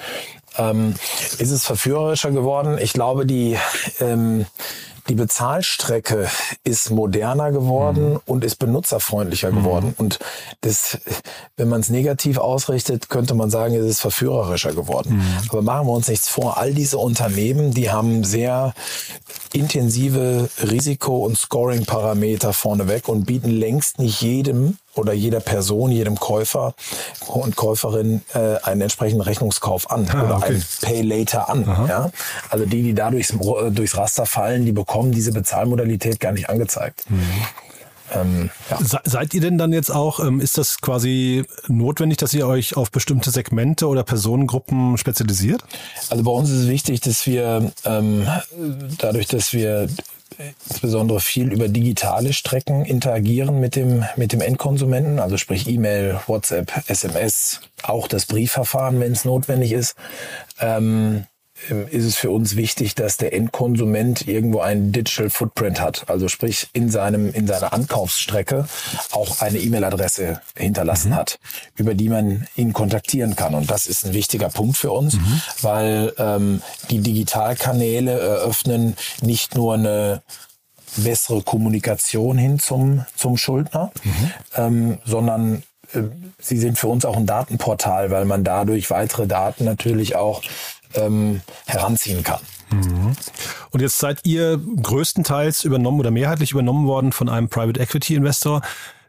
Ähm, 0.56 0.94
ist 1.38 1.50
es 1.50 1.64
verführerischer 1.64 2.30
geworden? 2.30 2.78
Ich 2.78 2.92
glaube, 2.92 3.26
die 3.26 3.58
ähm, 4.00 4.46
die 5.08 5.14
Bezahlstrecke 5.14 6.28
ist 6.64 6.90
moderner 6.90 7.52
geworden 7.52 8.12
mhm. 8.12 8.20
und 8.24 8.42
ist 8.42 8.56
benutzerfreundlicher 8.56 9.50
mhm. 9.50 9.56
geworden. 9.56 9.94
Und 9.98 10.18
das, 10.62 10.98
wenn 11.56 11.68
man 11.68 11.80
es 11.80 11.90
negativ 11.90 12.38
ausrichtet, 12.38 13.10
könnte 13.10 13.34
man 13.34 13.50
sagen, 13.50 13.74
es 13.74 13.84
ist 13.84 14.00
verführerischer 14.00 14.72
geworden. 14.72 15.16
Mhm. 15.16 15.50
Aber 15.50 15.62
machen 15.62 15.86
wir 15.88 15.92
uns 15.92 16.08
nichts 16.08 16.28
vor. 16.28 16.56
All 16.56 16.72
diese 16.72 16.96
Unternehmen, 16.96 17.72
die 17.72 17.90
haben 17.90 18.24
sehr 18.24 18.72
intensive 19.52 20.48
Risiko- 20.62 21.24
und 21.24 21.36
Scoring-Parameter 21.36 22.54
vorneweg 22.54 23.08
und 23.08 23.26
bieten 23.26 23.50
längst 23.50 23.98
nicht 23.98 24.22
jedem 24.22 24.78
oder 24.94 25.12
jeder 25.12 25.40
Person, 25.40 25.90
jedem 25.90 26.18
Käufer 26.18 26.74
und 27.26 27.56
Käuferin 27.56 28.22
äh, 28.34 28.56
einen 28.62 28.82
entsprechenden 28.82 29.22
Rechnungskauf 29.22 29.90
an 29.90 30.08
ah, 30.12 30.24
oder 30.24 30.36
okay. 30.36 30.54
ein 30.54 30.64
Pay 30.82 31.02
Later 31.02 31.48
an. 31.48 31.64
Ja? 31.88 32.10
Also 32.50 32.66
die, 32.66 32.82
die 32.82 32.94
da 32.94 33.10
durchs, 33.10 33.34
durchs 33.70 33.96
Raster 33.96 34.26
fallen, 34.26 34.64
die 34.64 34.72
bekommen 34.72 35.12
diese 35.12 35.32
Bezahlmodalität 35.32 36.20
gar 36.20 36.32
nicht 36.32 36.48
angezeigt. 36.48 37.04
Mhm. 37.08 37.22
Ähm, 38.12 38.50
ja. 38.70 39.00
Seid 39.04 39.34
ihr 39.34 39.40
denn 39.40 39.58
dann 39.58 39.72
jetzt 39.72 39.90
auch, 39.90 40.20
ähm, 40.20 40.40
ist 40.40 40.58
das 40.58 40.80
quasi 40.80 41.44
notwendig, 41.68 42.18
dass 42.18 42.34
ihr 42.34 42.46
euch 42.46 42.76
auf 42.76 42.90
bestimmte 42.90 43.30
Segmente 43.30 43.88
oder 43.88 44.04
Personengruppen 44.04 44.98
spezialisiert? 44.98 45.64
Also 46.10 46.22
bei 46.22 46.30
uns 46.30 46.50
ist 46.50 46.62
es 46.62 46.68
wichtig, 46.68 47.00
dass 47.00 47.26
wir 47.26 47.72
ähm, 47.84 48.26
dadurch, 48.98 49.26
dass 49.26 49.52
wir 49.52 49.88
insbesondere 50.68 51.20
viel 51.20 51.52
über 51.52 51.68
digitale 51.68 52.32
Strecken 52.32 52.84
interagieren 52.84 53.60
mit 53.60 53.76
dem, 53.76 54.04
mit 54.16 54.32
dem 54.32 54.40
Endkonsumenten, 54.40 55.18
also 55.18 55.36
sprich 55.36 55.68
E-Mail, 55.68 56.20
WhatsApp, 56.26 56.72
SMS, 56.88 57.60
auch 57.82 58.08
das 58.08 58.26
Briefverfahren, 58.26 59.00
wenn 59.00 59.12
es 59.12 59.24
notwendig 59.24 59.72
ist, 59.72 59.96
ähm, 60.60 61.26
ist 61.90 62.04
es 62.04 62.16
für 62.16 62.30
uns 62.30 62.56
wichtig, 62.56 62.94
dass 62.94 63.16
der 63.16 63.32
Endkonsument 63.32 64.26
irgendwo 64.26 64.60
einen 64.60 64.92
Digital 64.92 65.30
Footprint 65.30 65.80
hat. 65.80 66.04
Also 66.08 66.28
sprich 66.28 66.68
in 66.72 66.90
seinem, 66.90 67.32
in 67.32 67.46
seiner 67.46 67.72
Ankaufsstrecke 67.72 68.66
auch 69.12 69.40
eine 69.40 69.58
E-Mail-Adresse 69.58 70.40
hinterlassen 70.56 71.10
mhm. 71.10 71.16
hat, 71.16 71.38
über 71.76 71.94
die 71.94 72.08
man 72.08 72.46
ihn 72.56 72.72
kontaktieren 72.72 73.36
kann. 73.36 73.54
Und 73.54 73.70
das 73.70 73.86
ist 73.86 74.04
ein 74.04 74.12
wichtiger 74.12 74.48
Punkt 74.48 74.76
für 74.76 74.90
uns, 74.90 75.14
mhm. 75.14 75.42
weil 75.62 76.12
ähm, 76.18 76.62
die 76.90 76.98
Digitalkanäle 76.98 78.18
eröffnen 78.18 78.96
nicht 79.22 79.54
nur 79.54 79.74
eine 79.74 80.22
bessere 80.96 81.42
Kommunikation 81.42 82.36
hin 82.36 82.58
zum, 82.58 83.04
zum 83.16 83.36
Schuldner, 83.36 83.90
mhm. 84.02 84.30
ähm, 84.56 84.98
sondern 85.04 85.62
äh, 85.92 86.02
sie 86.38 86.58
sind 86.58 86.78
für 86.78 86.88
uns 86.88 87.04
auch 87.04 87.16
ein 87.16 87.26
Datenportal, 87.26 88.10
weil 88.10 88.24
man 88.24 88.44
dadurch 88.44 88.90
weitere 88.90 89.26
Daten 89.26 89.64
natürlich 89.64 90.16
auch 90.16 90.42
ähm, 90.94 91.40
heranziehen 91.66 92.22
kann. 92.22 92.40
Mhm. 92.70 93.12
Und 93.70 93.80
jetzt 93.80 93.98
seid 93.98 94.20
ihr 94.24 94.58
größtenteils 94.82 95.64
übernommen 95.64 96.00
oder 96.00 96.10
mehrheitlich 96.10 96.52
übernommen 96.52 96.86
worden 96.86 97.12
von 97.12 97.28
einem 97.28 97.48
Private 97.48 97.80
Equity 97.80 98.14
Investor. 98.14 98.62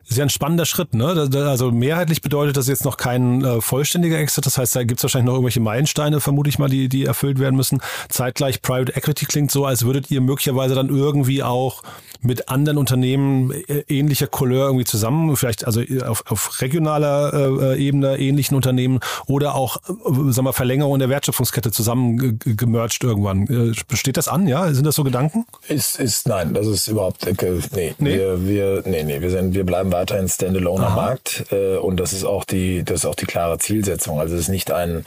Ist 0.07 0.17
ja 0.17 0.23
ein 0.23 0.29
spannender 0.29 0.65
Schritt, 0.65 0.93
ne? 0.93 1.29
Also 1.33 1.71
mehrheitlich 1.71 2.21
bedeutet 2.21 2.57
das 2.57 2.67
jetzt 2.67 2.85
noch 2.85 2.97
kein 2.97 3.43
äh, 3.43 3.59
vollständiger 3.59 4.19
Exit. 4.19 4.45
Das 4.45 4.57
heißt, 4.57 4.75
da 4.75 4.83
gibt 4.83 4.99
es 4.99 5.03
wahrscheinlich 5.03 5.25
noch 5.25 5.33
irgendwelche 5.33 5.61
Meilensteine, 5.61 6.21
vermute 6.21 6.47
ich 6.49 6.59
mal, 6.59 6.69
die, 6.69 6.89
die 6.89 7.05
erfüllt 7.05 7.39
werden 7.39 7.55
müssen. 7.55 7.81
Zeitgleich 8.09 8.61
Private 8.61 8.95
Equity 8.95 9.25
klingt 9.25 9.49
so, 9.49 9.65
als 9.65 9.83
würdet 9.83 10.11
ihr 10.11 10.21
möglicherweise 10.21 10.75
dann 10.75 10.89
irgendwie 10.89 11.41
auch 11.41 11.81
mit 12.21 12.49
anderen 12.49 12.77
Unternehmen 12.77 13.51
äh, 13.51 13.83
ähnlicher 13.87 14.27
Couleur 14.27 14.67
irgendwie 14.67 14.85
zusammen, 14.85 15.35
vielleicht 15.35 15.65
also 15.65 15.81
äh, 15.81 16.03
auf, 16.03 16.23
auf 16.27 16.61
regionaler 16.61 17.73
äh, 17.73 17.83
Ebene 17.83 18.17
ähnlichen 18.17 18.55
Unternehmen 18.55 18.99
oder 19.25 19.55
auch, 19.55 19.77
äh, 19.77 20.31
sagen 20.31 20.45
wir, 20.45 20.53
Verlängerung 20.53 20.99
der 20.99 21.09
Wertschöpfungskette 21.09 21.71
zusammen 21.71 22.39
gemerged 22.43 23.03
irgendwann. 23.03 23.47
Äh, 23.47 23.73
besteht 23.87 24.17
das 24.17 24.27
an, 24.27 24.47
ja? 24.47 24.71
Sind 24.71 24.85
das 24.85 24.95
so 24.95 25.03
Gedanken? 25.03 25.45
Ist, 25.67 25.99
ist, 25.99 26.27
nein, 26.27 26.53
das 26.53 26.67
ist 26.67 26.87
überhaupt, 26.87 27.25
nee, 27.73 27.95
nee. 27.97 28.15
Wir, 28.15 28.47
wir, 28.47 28.83
nee, 28.85 29.03
nee, 29.03 29.19
wir 29.19 29.31
sind, 29.31 29.55
wir 29.55 29.65
bleiben 29.65 29.91
weiterhin 29.95 30.27
Standalone 30.27 30.87
am 30.87 30.95
Markt 30.95 31.45
äh, 31.51 31.77
und 31.77 31.99
das 31.99 32.13
ist 32.13 32.25
auch 32.25 32.43
die, 32.43 32.83
das 32.83 32.99
ist 32.99 33.05
auch 33.05 33.15
die 33.15 33.25
klare 33.25 33.57
Zielsetzung. 33.57 34.19
Also 34.19 34.35
es 34.35 34.41
ist 34.41 34.49
nicht 34.49 34.71
ein, 34.71 35.05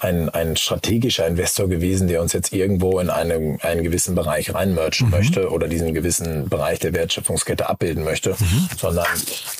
ein, 0.00 0.28
ein 0.28 0.56
strategischer 0.56 1.26
Investor 1.26 1.68
gewesen, 1.68 2.08
der 2.08 2.20
uns 2.20 2.32
jetzt 2.32 2.52
irgendwo 2.52 2.98
in 2.98 3.10
einem, 3.10 3.58
einen 3.62 3.82
gewissen 3.82 4.14
Bereich 4.14 4.52
reinmerchen 4.52 5.06
mhm. 5.06 5.12
möchte 5.12 5.50
oder 5.50 5.68
diesen 5.68 5.94
gewissen 5.94 6.48
Bereich 6.48 6.80
der 6.80 6.92
Wertschöpfungskette 6.92 7.68
abbilden 7.68 8.04
möchte, 8.04 8.30
mhm. 8.30 8.68
sondern 8.76 9.06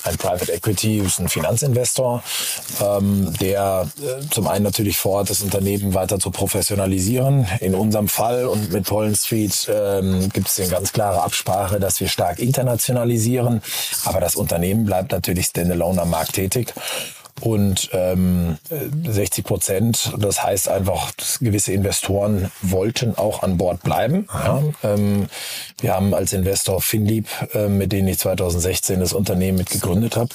ein 0.03 0.17
Private 0.17 0.51
Equity 0.51 0.99
ist 0.99 1.19
ein 1.19 1.29
Finanzinvestor, 1.29 2.23
ähm, 2.81 3.33
der 3.39 3.87
äh, 4.01 4.27
zum 4.29 4.47
einen 4.47 4.63
natürlich 4.63 4.97
vorhat, 4.97 5.29
das 5.29 5.41
Unternehmen 5.41 5.93
weiter 5.93 6.19
zu 6.19 6.31
professionalisieren. 6.31 7.47
In 7.61 7.75
unserem 7.75 8.07
Fall 8.07 8.45
und 8.45 8.71
mit 8.71 8.85
Pollen 8.85 9.15
Street 9.15 9.69
ähm, 9.73 10.29
gibt 10.33 10.49
es 10.49 10.59
eine 10.59 10.69
ganz 10.69 10.91
klare 10.91 11.21
Absprache, 11.21 11.79
dass 11.79 11.99
wir 11.99 12.07
stark 12.07 12.39
internationalisieren, 12.39 13.61
aber 14.03 14.19
das 14.19 14.35
Unternehmen 14.35 14.64
Unternehmen 14.65 14.85
bleibt 14.85 15.11
natürlich 15.11 15.47
standalone 15.47 16.01
am 16.01 16.09
Markt 16.09 16.33
tätig. 16.33 16.73
Und 17.41 17.89
ähm, 17.91 18.57
60 19.03 19.43
Prozent, 19.43 20.13
das 20.17 20.41
heißt 20.41 20.69
einfach, 20.69 21.11
gewisse 21.41 21.73
Investoren 21.73 22.49
wollten 22.61 23.17
auch 23.17 23.43
an 23.43 23.57
Bord 23.57 23.83
bleiben. 23.83 24.25
Ja. 24.33 24.63
Ähm, 24.83 25.27
wir 25.81 25.93
haben 25.93 26.13
als 26.13 26.31
Investor 26.31 26.81
Finlieb, 26.81 27.27
äh, 27.53 27.67
mit 27.67 27.91
denen 27.91 28.07
ich 28.07 28.19
2016 28.19 29.01
das 29.01 29.11
Unternehmen 29.11 29.57
mit 29.57 29.69
gegründet 29.69 30.15
habe, 30.15 30.29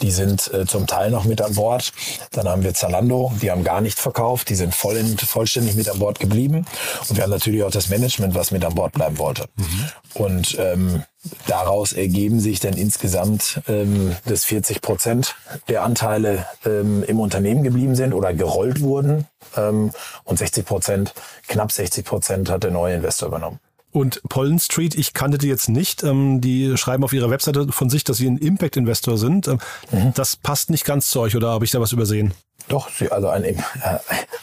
die 0.00 0.10
sind 0.10 0.52
äh, 0.52 0.66
zum 0.66 0.86
Teil 0.86 1.10
noch 1.10 1.24
mit 1.24 1.40
an 1.40 1.54
Bord. 1.54 1.92
Dann 2.32 2.48
haben 2.48 2.62
wir 2.62 2.74
Zalando, 2.74 3.32
die 3.42 3.50
haben 3.50 3.64
gar 3.64 3.80
nicht 3.80 3.98
verkauft, 3.98 4.48
die 4.48 4.54
sind 4.54 4.74
voll 4.74 4.96
in, 4.96 5.18
vollständig 5.18 5.74
mit 5.74 5.88
an 5.88 5.98
Bord 5.98 6.20
geblieben. 6.20 6.66
Und 7.08 7.16
wir 7.16 7.24
haben 7.24 7.30
natürlich 7.30 7.62
auch 7.62 7.70
das 7.70 7.88
Management, 7.88 8.34
was 8.34 8.50
mit 8.50 8.64
an 8.64 8.74
Bord 8.74 8.92
bleiben 8.92 9.18
wollte. 9.18 9.46
Mhm. 9.56 9.90
Und 10.14 10.56
ähm, 10.58 11.02
daraus 11.46 11.92
ergeben 11.92 12.40
sich 12.40 12.60
dann 12.60 12.74
insgesamt, 12.74 13.60
ähm, 13.68 14.16
dass 14.24 14.44
40 14.44 14.80
Prozent 14.80 15.34
der 15.68 15.82
Anteile 15.82 16.46
ähm, 16.64 17.02
im 17.02 17.20
Unternehmen 17.20 17.62
geblieben 17.62 17.94
sind 17.94 18.14
oder 18.14 18.32
gerollt 18.32 18.80
wurden. 18.80 19.26
Ähm, 19.56 19.92
und 20.24 20.38
60 20.38 20.64
Prozent, 20.64 21.14
knapp 21.46 21.72
60 21.72 22.04
Prozent 22.04 22.50
hat 22.50 22.64
der 22.64 22.70
neue 22.70 22.94
Investor 22.94 23.28
übernommen. 23.28 23.60
Und 23.90 24.20
Pollen 24.28 24.58
Street, 24.58 24.94
ich 24.94 25.14
kannte 25.14 25.38
die 25.38 25.48
jetzt 25.48 25.68
nicht. 25.68 26.02
Ähm, 26.02 26.40
die 26.40 26.76
schreiben 26.76 27.04
auf 27.04 27.12
ihrer 27.12 27.30
Webseite 27.30 27.72
von 27.72 27.88
sich, 27.88 28.04
dass 28.04 28.18
sie 28.18 28.28
ein 28.28 28.38
Impact-Investor 28.38 29.16
sind. 29.18 29.48
Ähm, 29.48 29.58
mhm. 29.90 30.12
Das 30.14 30.36
passt 30.36 30.70
nicht 30.70 30.84
ganz 30.84 31.10
zu 31.10 31.20
euch, 31.20 31.36
oder 31.36 31.50
habe 31.50 31.64
ich 31.64 31.70
da 31.70 31.80
was 31.80 31.92
übersehen? 31.92 32.34
Doch, 32.68 32.88
also 33.10 33.28
ein, 33.28 33.44
äh, 33.44 33.54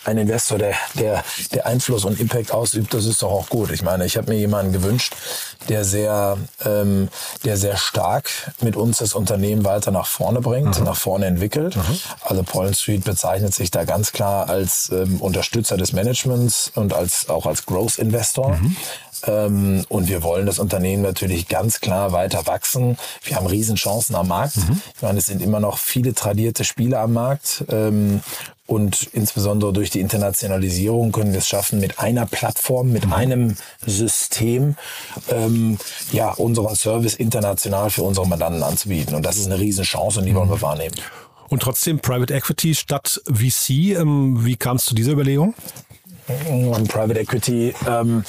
ein 0.05 0.17
Investor, 0.17 0.57
der, 0.57 0.73
der, 0.95 1.23
der 1.53 1.65
Einfluss 1.65 2.05
und 2.05 2.19
Impact 2.19 2.51
ausübt, 2.51 2.93
das 2.93 3.05
ist 3.05 3.21
doch 3.21 3.31
auch 3.31 3.49
gut. 3.49 3.71
Ich 3.71 3.83
meine, 3.83 4.05
ich 4.05 4.17
habe 4.17 4.31
mir 4.31 4.37
jemanden 4.37 4.73
gewünscht, 4.73 5.15
der 5.69 5.85
sehr, 5.85 6.37
ähm, 6.65 7.09
der 7.43 7.57
sehr 7.57 7.77
stark 7.77 8.29
mit 8.61 8.75
uns 8.75 8.97
das 8.97 9.13
Unternehmen 9.13 9.63
weiter 9.63 9.91
nach 9.91 10.07
vorne 10.07 10.41
bringt, 10.41 10.79
mhm. 10.79 10.85
nach 10.85 10.97
vorne 10.97 11.27
entwickelt. 11.27 11.75
Mhm. 11.75 11.99
Also 12.21 12.43
Pollen 12.43 12.73
Street 12.73 13.03
bezeichnet 13.03 13.53
sich 13.53 13.71
da 13.71 13.83
ganz 13.83 14.11
klar 14.11 14.49
als 14.49 14.91
ähm, 14.91 15.21
Unterstützer 15.21 15.77
des 15.77 15.93
Managements 15.93 16.71
und 16.75 16.93
als 16.93 17.29
auch 17.29 17.45
als 17.45 17.65
Growth 17.65 17.97
Investor. 17.97 18.55
Mhm. 18.55 18.75
Ähm, 19.27 19.85
und 19.89 20.07
wir 20.07 20.23
wollen 20.23 20.45
das 20.45 20.59
Unternehmen 20.59 21.03
natürlich 21.03 21.47
ganz 21.47 21.79
klar 21.79 22.11
weiter 22.11 22.45
wachsen. 22.47 22.97
Wir 23.23 23.37
haben 23.37 23.47
Riesenchancen 23.47 24.15
am 24.15 24.27
Markt. 24.27 24.57
Mhm. 24.57 24.81
Ich 24.95 25.01
meine, 25.01 25.19
es 25.19 25.25
sind 25.25 25.41
immer 25.41 25.59
noch 25.59 25.77
viele 25.77 26.13
tradierte 26.13 26.63
Spieler 26.63 26.99
am 27.01 27.13
Markt. 27.13 27.63
Ähm, 27.69 28.14
und 28.67 29.03
insbesondere 29.13 29.73
durch 29.73 29.91
die 29.91 29.99
Internationalisierung 29.99 31.11
können 31.11 31.31
wir 31.31 31.39
es 31.39 31.47
schaffen, 31.47 31.79
mit 31.79 31.99
einer 31.99 32.25
Plattform, 32.25 32.91
mit 32.91 33.11
einem 33.11 33.55
System, 33.85 34.75
ähm, 35.29 35.77
ja, 36.11 36.31
unseren 36.31 36.75
Service 36.75 37.15
international 37.15 37.91
für 37.91 38.01
unsere 38.01 38.27
Mandanten 38.27 38.63
anzubieten. 38.63 39.15
Und 39.15 39.23
das 39.23 39.37
ist 39.37 39.45
eine 39.45 39.59
Riesenchance 39.59 40.19
und 40.19 40.25
die 40.25 40.33
wollen 40.33 40.49
wir 40.49 40.61
wahrnehmen. 40.61 40.95
Und 41.49 41.61
trotzdem 41.61 41.99
Private 41.99 42.33
Equity 42.33 42.73
statt 42.73 43.21
VC. 43.31 43.99
Ähm, 43.99 44.43
wie 44.43 44.55
kam 44.55 44.77
es 44.77 44.85
zu 44.85 44.95
dieser 44.95 45.11
Überlegung? 45.11 45.53
Private 46.87 47.19
Equity 47.19 47.75
ähm, 47.87 48.23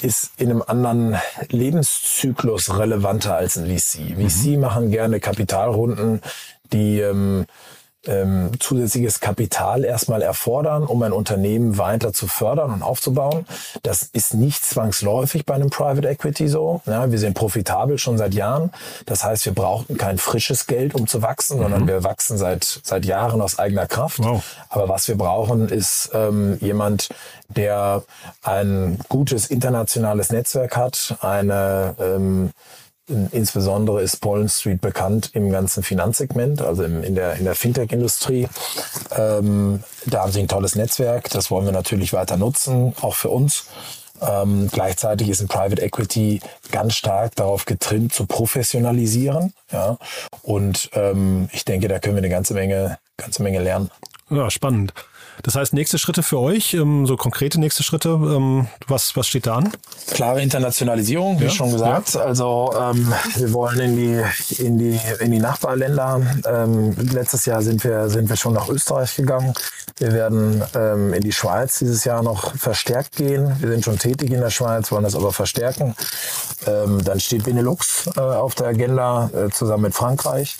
ist 0.00 0.30
in 0.38 0.50
einem 0.50 0.62
anderen 0.66 1.20
Lebenszyklus 1.48 2.78
relevanter 2.78 3.36
als 3.36 3.58
ein 3.58 3.66
VC. 3.66 4.16
VC 4.16 4.46
mhm. 4.46 4.60
machen 4.60 4.90
gerne 4.90 5.20
Kapitalrunden, 5.20 6.22
die 6.72 7.00
ähm, 7.00 7.44
ähm, 8.06 8.52
zusätzliches 8.58 9.20
Kapital 9.20 9.84
erstmal 9.84 10.22
erfordern, 10.22 10.84
um 10.84 11.02
ein 11.02 11.12
Unternehmen 11.12 11.76
weiter 11.76 12.12
zu 12.12 12.26
fördern 12.26 12.72
und 12.72 12.82
aufzubauen. 12.82 13.46
Das 13.82 14.04
ist 14.12 14.34
nicht 14.34 14.64
zwangsläufig 14.64 15.44
bei 15.44 15.54
einem 15.54 15.70
Private 15.70 16.08
Equity 16.08 16.48
so. 16.48 16.80
Ja, 16.86 17.10
wir 17.10 17.18
sind 17.18 17.34
profitabel 17.34 17.98
schon 17.98 18.16
seit 18.16 18.34
Jahren. 18.34 18.70
Das 19.04 19.22
heißt, 19.22 19.44
wir 19.44 19.54
brauchten 19.54 19.98
kein 19.98 20.18
frisches 20.18 20.66
Geld, 20.66 20.94
um 20.94 21.06
zu 21.06 21.20
wachsen, 21.22 21.58
mhm. 21.58 21.62
sondern 21.62 21.88
wir 21.88 22.02
wachsen 22.02 22.38
seit, 22.38 22.80
seit 22.82 23.04
Jahren 23.04 23.42
aus 23.42 23.58
eigener 23.58 23.86
Kraft. 23.86 24.18
Wow. 24.20 24.42
Aber 24.70 24.88
was 24.88 25.06
wir 25.08 25.18
brauchen, 25.18 25.68
ist 25.68 26.10
ähm, 26.14 26.56
jemand, 26.60 27.10
der 27.48 28.02
ein 28.42 28.98
gutes 29.08 29.46
internationales 29.46 30.30
Netzwerk 30.30 30.76
hat, 30.76 31.16
eine 31.20 31.96
ähm, 31.98 32.50
Insbesondere 33.32 34.02
ist 34.02 34.20
Pollen 34.20 34.48
Street 34.48 34.80
bekannt 34.80 35.30
im 35.34 35.50
ganzen 35.50 35.82
Finanzsegment, 35.82 36.62
also 36.62 36.84
im, 36.84 37.02
in 37.02 37.14
der, 37.14 37.34
in 37.34 37.44
der 37.44 37.54
Fintech-Industrie. 37.54 38.48
Ähm, 39.16 39.82
da 40.06 40.22
haben 40.22 40.32
sie 40.32 40.40
ein 40.40 40.48
tolles 40.48 40.76
Netzwerk, 40.76 41.28
das 41.30 41.50
wollen 41.50 41.66
wir 41.66 41.72
natürlich 41.72 42.12
weiter 42.12 42.36
nutzen, 42.36 42.94
auch 43.00 43.14
für 43.14 43.30
uns. 43.30 43.66
Ähm, 44.20 44.68
gleichzeitig 44.70 45.28
ist 45.28 45.40
ein 45.40 45.48
Private 45.48 45.82
Equity 45.82 46.40
ganz 46.70 46.94
stark 46.94 47.34
darauf 47.36 47.64
getrimmt, 47.64 48.12
zu 48.12 48.26
professionalisieren. 48.26 49.54
Ja? 49.72 49.98
Und 50.42 50.90
ähm, 50.92 51.48
ich 51.52 51.64
denke, 51.64 51.88
da 51.88 51.98
können 51.98 52.16
wir 52.16 52.22
eine 52.22 52.28
ganze 52.28 52.54
Menge, 52.54 52.98
ganze 53.16 53.42
Menge 53.42 53.60
lernen. 53.60 53.90
Ja, 54.28 54.50
spannend. 54.50 54.92
Das 55.42 55.54
heißt, 55.54 55.72
nächste 55.72 55.98
Schritte 55.98 56.22
für 56.22 56.38
euch, 56.38 56.74
ähm, 56.74 57.06
so 57.06 57.16
konkrete 57.16 57.58
nächste 57.58 57.82
Schritte, 57.82 58.10
ähm, 58.10 58.68
was, 58.86 59.16
was 59.16 59.26
steht 59.26 59.46
da 59.46 59.56
an? 59.56 59.72
Klare 60.12 60.42
Internationalisierung, 60.42 61.40
wie 61.40 61.44
ja, 61.44 61.50
schon 61.50 61.72
gesagt. 61.72 62.14
Ja. 62.14 62.20
Also 62.20 62.74
ähm, 62.78 63.12
wir 63.36 63.52
wollen 63.52 63.80
in 63.80 63.96
die, 63.96 64.62
in 64.62 64.78
die, 64.78 65.00
in 65.20 65.30
die 65.30 65.38
Nachbarländer. 65.38 66.20
Ähm, 66.46 66.94
letztes 67.12 67.46
Jahr 67.46 67.62
sind 67.62 67.82
wir, 67.84 68.08
sind 68.08 68.28
wir 68.28 68.36
schon 68.36 68.54
nach 68.54 68.68
Österreich 68.68 69.16
gegangen. 69.16 69.54
Wir 69.98 70.12
werden 70.12 70.62
ähm, 70.74 71.12
in 71.14 71.22
die 71.22 71.32
Schweiz 71.32 71.78
dieses 71.78 72.04
Jahr 72.04 72.22
noch 72.22 72.54
verstärkt 72.56 73.16
gehen. 73.16 73.54
Wir 73.60 73.70
sind 73.70 73.84
schon 73.84 73.98
tätig 73.98 74.30
in 74.30 74.40
der 74.40 74.50
Schweiz, 74.50 74.90
wollen 74.92 75.04
das 75.04 75.14
aber 75.14 75.32
verstärken. 75.32 75.94
Ähm, 76.66 77.02
dann 77.04 77.20
steht 77.20 77.44
Benelux 77.44 78.08
äh, 78.16 78.20
auf 78.20 78.54
der 78.54 78.68
Agenda 78.68 79.30
äh, 79.32 79.50
zusammen 79.50 79.84
mit 79.84 79.94
Frankreich 79.94 80.56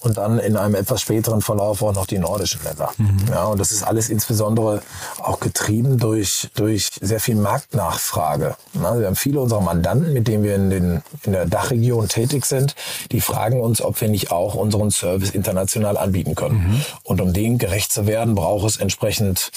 und 0.00 0.16
dann 0.18 0.38
in 0.38 0.56
einem 0.56 0.74
etwas 0.74 1.00
späteren 1.00 1.40
Verlauf 1.40 1.82
auch 1.82 1.92
noch 1.92 2.06
die 2.06 2.18
nordischen 2.18 2.62
Länder. 2.62 2.92
Mhm. 2.96 3.18
Ja, 3.28 3.44
und 3.46 3.58
das 3.58 3.72
ist 3.72 3.82
alles 3.82 4.08
insbesondere 4.08 4.82
auch 5.20 5.40
getrieben 5.40 5.98
durch, 5.98 6.48
durch 6.54 6.90
sehr 7.00 7.20
viel 7.20 7.36
Marktnachfrage. 7.36 8.56
Na, 8.74 8.98
wir 8.98 9.06
haben 9.06 9.16
viele 9.16 9.40
unserer 9.40 9.60
Mandanten, 9.60 10.12
mit 10.12 10.28
denen 10.28 10.44
wir 10.44 10.54
in, 10.54 10.70
den, 10.70 11.02
in 11.24 11.32
der 11.32 11.46
Dachregion 11.46 12.08
tätig 12.08 12.44
sind, 12.44 12.74
die 13.10 13.20
fragen 13.20 13.60
uns, 13.60 13.82
ob 13.82 14.00
wir 14.00 14.08
nicht 14.08 14.30
auch 14.30 14.54
unseren 14.54 14.90
Service 14.90 15.30
international 15.30 15.96
anbieten 15.96 16.34
können. 16.34 16.68
Mhm. 16.68 16.84
Und 17.02 17.20
um 17.20 17.32
dem 17.32 17.58
gerecht 17.58 17.92
zu 17.92 18.06
werden, 18.06 18.34
braucht 18.34 18.68
es 18.68 18.76
entsprechend 18.76 19.50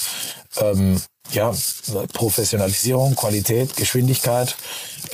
ähm, 0.58 1.00
ja, 1.32 1.52
Professionalisierung, 2.12 3.16
Qualität, 3.16 3.76
Geschwindigkeit, 3.76 4.56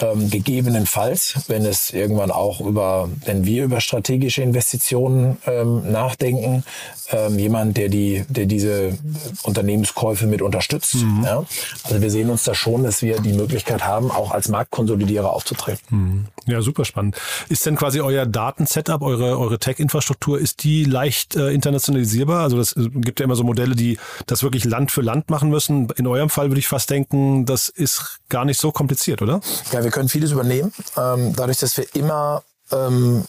ähm, 0.00 0.30
gegebenenfalls, 0.30 1.34
wenn 1.48 1.64
es 1.64 1.90
irgendwann 1.90 2.30
auch 2.30 2.60
über, 2.60 3.08
wenn 3.24 3.44
wir 3.44 3.64
über 3.64 3.80
strategische 3.80 4.42
Investitionen 4.42 5.38
ähm, 5.46 5.90
nachdenken, 5.90 6.64
ähm, 7.10 7.38
jemand, 7.38 7.76
der 7.76 7.88
die, 7.88 8.24
der 8.28 8.46
diese 8.46 8.98
Unternehmenskäufe 9.42 10.26
mit 10.26 10.42
unterstützt. 10.42 10.96
Mhm. 10.96 11.24
Ja? 11.24 11.44
Also 11.84 12.00
wir 12.00 12.10
sehen 12.10 12.30
uns 12.30 12.44
da 12.44 12.54
schon, 12.54 12.84
dass 12.84 13.02
wir 13.02 13.20
die 13.20 13.32
Möglichkeit 13.32 13.84
haben, 13.84 14.10
auch 14.10 14.30
als 14.30 14.48
Marktkonsolidierer 14.48 15.32
aufzutreten. 15.32 15.86
Mhm. 15.90 16.26
Ja, 16.46 16.60
super 16.62 16.84
spannend. 16.84 17.16
Ist 17.48 17.66
denn 17.66 17.76
quasi 17.76 18.00
euer 18.00 18.26
Datensetup, 18.26 19.02
eure, 19.02 19.38
eure 19.38 19.58
Tech-Infrastruktur, 19.58 20.38
ist 20.38 20.64
die 20.64 20.84
leicht 20.84 21.36
äh, 21.36 21.50
internationalisierbar? 21.50 22.42
Also 22.42 22.56
das 22.56 22.76
äh, 22.76 22.88
gibt 22.88 23.20
ja 23.20 23.24
immer 23.24 23.36
so 23.36 23.44
Modelle, 23.44 23.74
die 23.74 23.98
das 24.26 24.42
wirklich 24.42 24.64
Land 24.64 24.90
für 24.90 25.02
Land 25.02 25.30
machen 25.30 25.50
müssen. 25.50 25.88
In 25.96 26.06
eurem 26.06 26.30
Fall 26.30 26.50
würde 26.50 26.58
ich 26.58 26.68
fast 26.68 26.90
denken, 26.90 27.46
das 27.46 27.68
ist 27.68 28.20
gar 28.28 28.44
nicht 28.44 28.60
so 28.60 28.72
kompliziert, 28.72 29.22
oder? 29.22 29.40
Ja, 29.72 29.84
wir 29.84 29.90
können 29.90 30.08
vieles 30.08 30.32
übernehmen. 30.32 30.72
Ähm, 30.96 31.34
dadurch, 31.36 31.58
dass 31.58 31.76
wir 31.76 31.86
immer 31.94 32.42
ähm, 32.72 33.24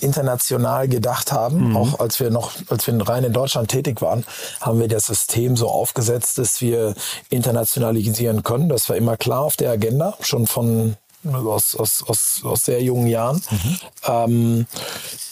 international 0.00 0.88
gedacht 0.88 1.32
haben, 1.32 1.70
mhm. 1.70 1.76
auch 1.76 2.00
als 2.00 2.20
wir 2.20 2.30
noch, 2.30 2.52
als 2.68 2.86
wir 2.86 3.08
rein 3.08 3.24
in 3.24 3.32
Deutschland 3.32 3.70
tätig 3.70 4.00
waren, 4.00 4.24
haben 4.60 4.80
wir 4.80 4.88
das 4.88 5.06
System 5.06 5.56
so 5.56 5.68
aufgesetzt, 5.68 6.38
dass 6.38 6.60
wir 6.60 6.94
internationalisieren 7.28 8.42
können. 8.42 8.68
Das 8.68 8.88
war 8.88 8.96
immer 8.96 9.16
klar 9.16 9.42
auf 9.42 9.56
der 9.56 9.70
Agenda, 9.70 10.16
schon 10.20 10.46
von 10.46 10.96
aus, 11.24 11.74
aus, 11.74 12.02
aus, 12.06 12.40
aus 12.44 12.64
sehr 12.64 12.82
jungen 12.82 13.06
Jahren. 13.06 13.42
Mhm. 13.50 13.78
Ähm, 14.06 14.66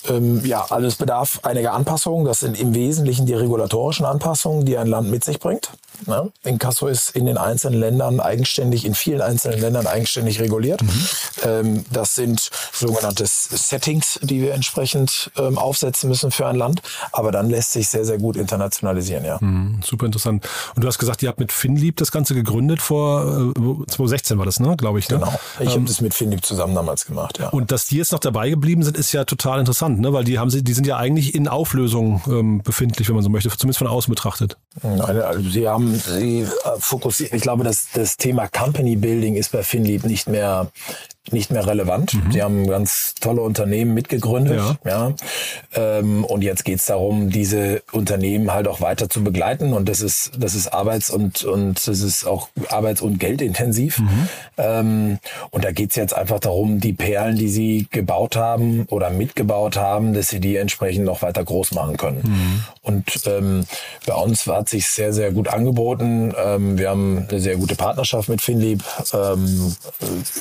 ähm, 0.08 0.44
ja, 0.44 0.64
also 0.70 0.86
es 0.86 0.96
bedarf 0.96 1.40
einiger 1.42 1.72
Anpassungen. 1.72 2.26
Das 2.26 2.40
sind 2.40 2.58
im 2.58 2.74
Wesentlichen 2.74 3.26
die 3.26 3.34
regulatorischen 3.34 4.06
Anpassungen, 4.06 4.64
die 4.64 4.76
ein 4.78 4.86
Land 4.86 5.10
mit 5.10 5.24
sich 5.24 5.38
bringt. 5.38 5.70
Ne? 6.06 6.30
Inkasso 6.44 6.88
ist 6.88 7.10
in 7.16 7.26
den 7.26 7.38
einzelnen 7.38 7.80
Ländern 7.80 8.20
eigenständig, 8.20 8.84
in 8.84 8.94
vielen 8.94 9.22
einzelnen 9.22 9.60
Ländern 9.60 9.86
eigenständig 9.86 10.40
reguliert. 10.40 10.82
Mhm. 10.82 11.08
Ähm, 11.42 11.84
das 11.90 12.14
sind 12.14 12.50
sogenannte 12.72 13.24
Settings, 13.26 14.18
die 14.22 14.42
wir 14.42 14.54
entsprechend 14.54 15.30
ähm, 15.36 15.56
aufsetzen 15.58 16.08
müssen 16.10 16.30
für 16.30 16.46
ein 16.46 16.56
Land. 16.56 16.82
Aber 17.12 17.32
dann 17.32 17.48
lässt 17.48 17.72
sich 17.72 17.88
sehr, 17.88 18.04
sehr 18.04 18.18
gut 18.18 18.36
internationalisieren, 18.36 19.24
ja. 19.24 19.38
Mhm, 19.40 19.80
super 19.84 20.06
interessant. 20.06 20.46
Und 20.74 20.84
du 20.84 20.88
hast 20.88 20.98
gesagt, 20.98 21.22
ihr 21.22 21.28
habt 21.28 21.40
mit 21.40 21.52
Finlieb 21.52 21.96
das 21.96 22.12
Ganze 22.12 22.34
gegründet 22.34 22.82
vor 22.82 23.52
äh, 23.56 23.86
2016 23.86 24.38
war 24.38 24.44
das, 24.44 24.60
ne? 24.60 24.76
Glaube 24.76 24.98
ich. 24.98 25.08
Ne? 25.08 25.18
Genau. 25.18 25.38
Ich 25.60 25.75
habe 25.76 25.86
das 25.86 26.00
mit 26.00 26.14
Finlieb 26.14 26.44
zusammen 26.44 26.74
damals 26.74 27.06
gemacht, 27.06 27.38
ja. 27.38 27.48
Und 27.50 27.72
dass 27.72 27.86
die 27.86 27.96
jetzt 27.96 28.12
noch 28.12 28.18
dabei 28.18 28.50
geblieben 28.50 28.82
sind, 28.82 28.96
ist 28.96 29.12
ja 29.12 29.24
total 29.24 29.60
interessant, 29.60 30.00
ne? 30.00 30.12
Weil 30.12 30.24
die 30.24 30.38
haben 30.38 30.50
sie, 30.50 30.62
die 30.62 30.72
sind 30.72 30.86
ja 30.86 30.96
eigentlich 30.96 31.34
in 31.34 31.48
Auflösung 31.48 32.22
ähm, 32.26 32.62
befindlich, 32.62 33.08
wenn 33.08 33.14
man 33.14 33.24
so 33.24 33.30
möchte, 33.30 33.48
zumindest 33.50 33.78
von 33.78 33.86
außen 33.86 34.12
betrachtet. 34.12 34.56
Nein, 34.82 35.00
also 35.00 35.48
sie 35.48 35.68
haben 35.68 35.94
sie 35.94 36.40
äh, 36.40 36.46
fokussiert. 36.78 37.32
Ich 37.32 37.42
glaube, 37.42 37.64
dass 37.64 37.88
das 37.94 38.16
Thema 38.16 38.48
Company 38.48 38.96
Building 38.96 39.36
ist 39.36 39.52
bei 39.52 39.62
Finlieb 39.62 40.04
nicht 40.04 40.28
mehr 40.28 40.70
nicht 41.32 41.50
mehr 41.50 41.66
relevant. 41.66 42.14
Mhm. 42.14 42.32
Sie 42.32 42.42
haben 42.42 42.66
ganz 42.66 43.14
tolle 43.20 43.42
Unternehmen 43.42 43.94
mitgegründet. 43.94 44.58
Ja. 44.58 44.76
ja. 44.84 45.12
Ähm, 45.74 46.24
und 46.24 46.42
jetzt 46.42 46.64
geht's 46.64 46.86
darum, 46.86 47.30
diese 47.30 47.82
Unternehmen 47.92 48.52
halt 48.52 48.68
auch 48.68 48.80
weiter 48.80 49.08
zu 49.08 49.22
begleiten. 49.24 49.72
Und 49.72 49.88
das 49.88 50.00
ist, 50.00 50.32
das 50.38 50.54
ist 50.54 50.68
Arbeits- 50.68 51.10
und, 51.10 51.44
und 51.44 51.86
das 51.86 52.00
ist 52.00 52.24
auch 52.26 52.48
Arbeits- 52.68 53.02
und 53.02 53.18
Geldintensiv. 53.18 53.98
Mhm. 53.98 54.28
Ähm, 54.56 55.18
und 55.50 55.64
da 55.64 55.72
geht's 55.72 55.96
jetzt 55.96 56.14
einfach 56.14 56.40
darum, 56.40 56.80
die 56.80 56.92
Perlen, 56.92 57.36
die 57.36 57.48
sie 57.48 57.86
gebaut 57.90 58.36
haben 58.36 58.86
oder 58.88 59.10
mitgebaut 59.10 59.76
haben, 59.76 60.14
dass 60.14 60.28
sie 60.28 60.40
die 60.40 60.56
entsprechend 60.56 61.04
noch 61.04 61.22
weiter 61.22 61.44
groß 61.44 61.72
machen 61.72 61.96
können. 61.96 62.22
Mhm. 62.24 62.64
Und 62.82 63.26
ähm, 63.26 63.64
bei 64.06 64.14
uns 64.14 64.46
hat 64.46 64.68
sich 64.68 64.86
sehr, 64.86 65.12
sehr 65.12 65.32
gut 65.32 65.48
angeboten. 65.48 66.32
Ähm, 66.36 66.78
wir 66.78 66.90
haben 66.90 67.26
eine 67.28 67.40
sehr 67.40 67.56
gute 67.56 67.74
Partnerschaft 67.74 68.28
mit 68.28 68.40
Finlieb. 68.40 68.84
Ähm, 69.12 69.74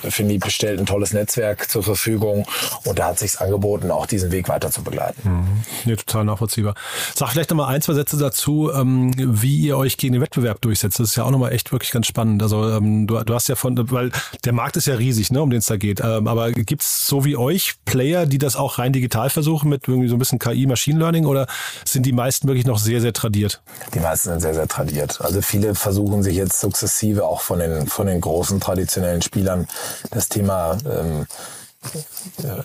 Finlieb 0.10 0.44
bestellt 0.46 0.75
stellt 0.75 0.79
ein 0.79 0.86
tolles 0.86 1.13
Netzwerk 1.13 1.70
zur 1.70 1.84
Verfügung 1.84 2.46
und 2.84 3.00
da 3.00 3.08
hat 3.08 3.20
sich 3.20 3.39
angeboten, 3.39 3.91
auch 3.91 4.05
diesen 4.05 4.32
Weg 4.32 4.50
weiter 4.50 4.72
zu 4.72 4.84
begleiten. 4.84 5.22
Mhm. 5.24 5.63
Nee, 5.86 5.96
total 5.96 6.25
nachvollziehbar. 6.25 6.75
Sag 7.13 7.32
vielleicht 7.32 7.50
noch 7.50 7.58
mal 7.58 7.67
ein, 7.67 7.82
zwei 7.82 7.94
Sätze 7.94 8.17
dazu, 8.17 8.72
ähm, 8.74 9.12
wie 9.15 9.60
ihr 9.60 9.77
euch 9.77 9.98
gegen 9.98 10.13
den 10.13 10.22
Wettbewerb 10.22 10.62
durchsetzt. 10.62 11.00
Das 11.00 11.10
ist 11.10 11.15
ja 11.15 11.24
auch 11.24 11.32
nochmal 11.32 11.53
echt 11.53 11.72
wirklich 11.72 11.91
ganz 11.91 12.08
spannend. 12.08 12.44
Also 12.44 12.70
ähm, 12.70 13.08
du, 13.08 13.24
du 13.24 13.34
hast 13.34 13.48
ja 13.48 13.55
von, 13.55 13.75
weil 13.92 14.11
der 14.44 14.53
Markt 14.53 14.77
ist 14.77 14.88
ja 14.88 14.96
riesig, 14.96 15.31
ne, 15.31 15.42
um 15.42 15.50
den 15.50 15.59
es 15.59 15.68
da 15.68 15.77
geht. 15.77 16.01
Ähm, 16.01 16.27
aber 16.27 16.51
gibt 16.51 16.81
es 16.81 17.07
so 17.07 17.24
wie 17.25 17.38
euch 17.38 17.75
Player, 17.85 18.25
die 18.25 18.38
das 18.38 18.55
auch 18.55 18.79
rein 18.79 18.94
digital 18.94 19.29
versuchen 19.29 19.70
mit 19.70 19.88
irgendwie 19.88 20.07
so 20.07 20.16
ein 20.16 20.20
bisschen 20.20 20.40
KI, 20.40 20.66
Machine 20.66 21.00
Learning 21.00 21.25
oder 21.25 21.48
sind 21.85 22.05
die 22.05 22.14
meisten 22.14 22.48
wirklich 22.48 22.66
noch 22.66 22.79
sehr, 22.79 23.01
sehr 23.01 23.14
tradiert? 23.14 23.61
Die 23.94 24.00
meisten 24.00 24.29
sind 24.29 24.42
sehr, 24.42 24.53
sehr 24.53 24.68
tradiert. 24.68 25.22
Also 25.22 25.42
viele 25.42 25.75
versuchen 25.75 26.24
sich 26.24 26.35
jetzt 26.35 26.59
sukzessive 26.59 27.25
auch 27.25 27.42
von 27.42 27.59
den, 27.59 27.88
von 27.88 28.07
den 28.07 28.20
großen 28.20 28.59
traditionellen 28.59 29.22
Spielern 29.22 29.68
das 30.11 30.29
Thema 30.29 30.65
ähm, 30.74 31.28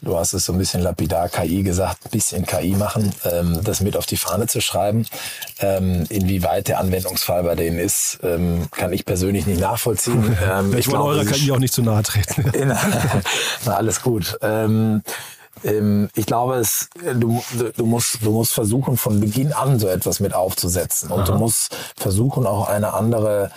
du 0.03 0.17
hast 0.17 0.33
es 0.33 0.47
so 0.47 0.53
ein 0.53 0.59
bisschen 0.59 0.83
lapidar 0.83 1.29
KI 1.29 1.63
gesagt, 1.63 2.07
ein 2.07 2.11
bisschen 2.11 2.47
KI 2.47 2.75
machen, 2.75 3.13
ähm, 3.25 3.61
das 3.63 3.81
mit 3.81 3.97
auf 3.97 4.07
die 4.07 4.17
Fahne 4.17 4.47
zu 4.47 4.61
schreiben. 4.61 5.07
Ähm, 5.59 6.07
inwieweit 6.09 6.69
der 6.69 6.81
Anwendungsfall 6.81 7.43
bei 7.43 7.55
denen 7.55 7.79
ist, 7.79 8.19
ähm, 8.23 8.69
kann 8.71 8.93
ich 8.93 9.05
persönlich 9.05 9.47
nicht 9.47 9.61
nachvollziehen. 9.61 10.37
Ähm, 10.51 10.73
ich, 10.73 10.81
ich 10.81 10.89
wollte 10.89 11.05
eurer 11.05 11.25
KI 11.25 11.53
auch 11.53 11.59
nicht 11.59 11.75
zu 11.75 11.83
nahe 11.83 12.03
treten. 12.03 12.51
na, 13.65 13.75
alles 13.75 14.01
gut. 14.01 14.39
Ähm, 14.43 15.03
ähm, 15.65 16.09
ich 16.15 16.27
glaube, 16.27 16.57
es, 16.57 16.89
du, 17.15 17.43
du, 17.77 17.87
musst, 17.87 18.19
du 18.23 18.31
musst 18.31 18.53
versuchen, 18.53 18.97
von 18.97 19.21
Beginn 19.21 19.53
an 19.53 19.79
so 19.79 19.89
etwas 19.89 20.21
mit 20.21 20.35
aufzusetzen. 20.35 21.11
Und 21.11 21.23
Aha. 21.23 21.33
du 21.33 21.39
musst 21.39 21.77
versuchen, 21.97 22.47
auch 22.47 22.69
eine 22.69 22.95
andere 22.95 23.51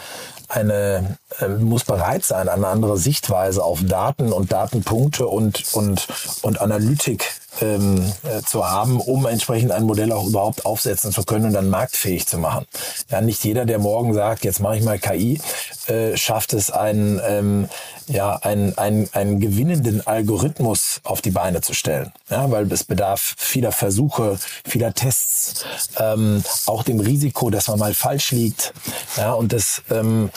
eine 0.47 1.17
äh, 1.39 1.47
muss 1.47 1.83
bereit 1.83 2.23
sein, 2.23 2.49
eine 2.49 2.67
andere 2.67 2.97
Sichtweise 2.97 3.63
auf 3.63 3.79
Daten 3.83 4.31
und 4.31 4.51
Datenpunkte 4.51 5.27
und 5.27 5.63
und 5.73 6.07
und 6.41 6.61
Analytik 6.61 7.31
ähm, 7.61 8.11
äh, 8.23 8.41
zu 8.41 8.69
haben, 8.69 8.99
um 8.99 9.25
entsprechend 9.25 9.71
ein 9.71 9.83
Modell 9.83 10.11
auch 10.11 10.27
überhaupt 10.27 10.65
aufsetzen 10.65 11.11
zu 11.11 11.23
können 11.23 11.45
und 11.45 11.53
dann 11.53 11.69
marktfähig 11.69 12.27
zu 12.27 12.37
machen. 12.37 12.65
Ja, 13.09 13.21
nicht 13.21 13.43
jeder, 13.43 13.65
der 13.65 13.79
morgen 13.79 14.13
sagt, 14.13 14.43
jetzt 14.43 14.59
mache 14.59 14.77
ich 14.77 14.83
mal 14.83 14.99
KI, 14.99 15.39
äh, 15.87 16.17
schafft 16.17 16.53
es, 16.53 16.71
einen, 16.71 17.21
ähm, 17.25 17.69
ja, 18.07 18.35
einen, 18.37 18.77
einen, 18.77 19.09
einen 19.13 19.39
gewinnenden 19.39 20.05
Algorithmus 20.05 20.99
auf 21.03 21.21
die 21.21 21.31
Beine 21.31 21.61
zu 21.61 21.73
stellen. 21.73 22.11
Ja, 22.29 22.49
weil 22.51 22.71
es 22.71 22.83
bedarf 22.83 23.35
vieler 23.37 23.71
Versuche, 23.71 24.39
vieler 24.65 24.93
Tests, 24.93 25.65
ähm, 25.97 26.43
auch 26.65 26.83
dem 26.83 26.99
Risiko, 26.99 27.49
dass 27.49 27.67
man 27.67 27.79
mal 27.79 27.93
falsch 27.93 28.31
liegt. 28.31 28.73
Ja, 29.17 29.33
und 29.33 29.53
das 29.53 29.81
ähm, 29.89 30.31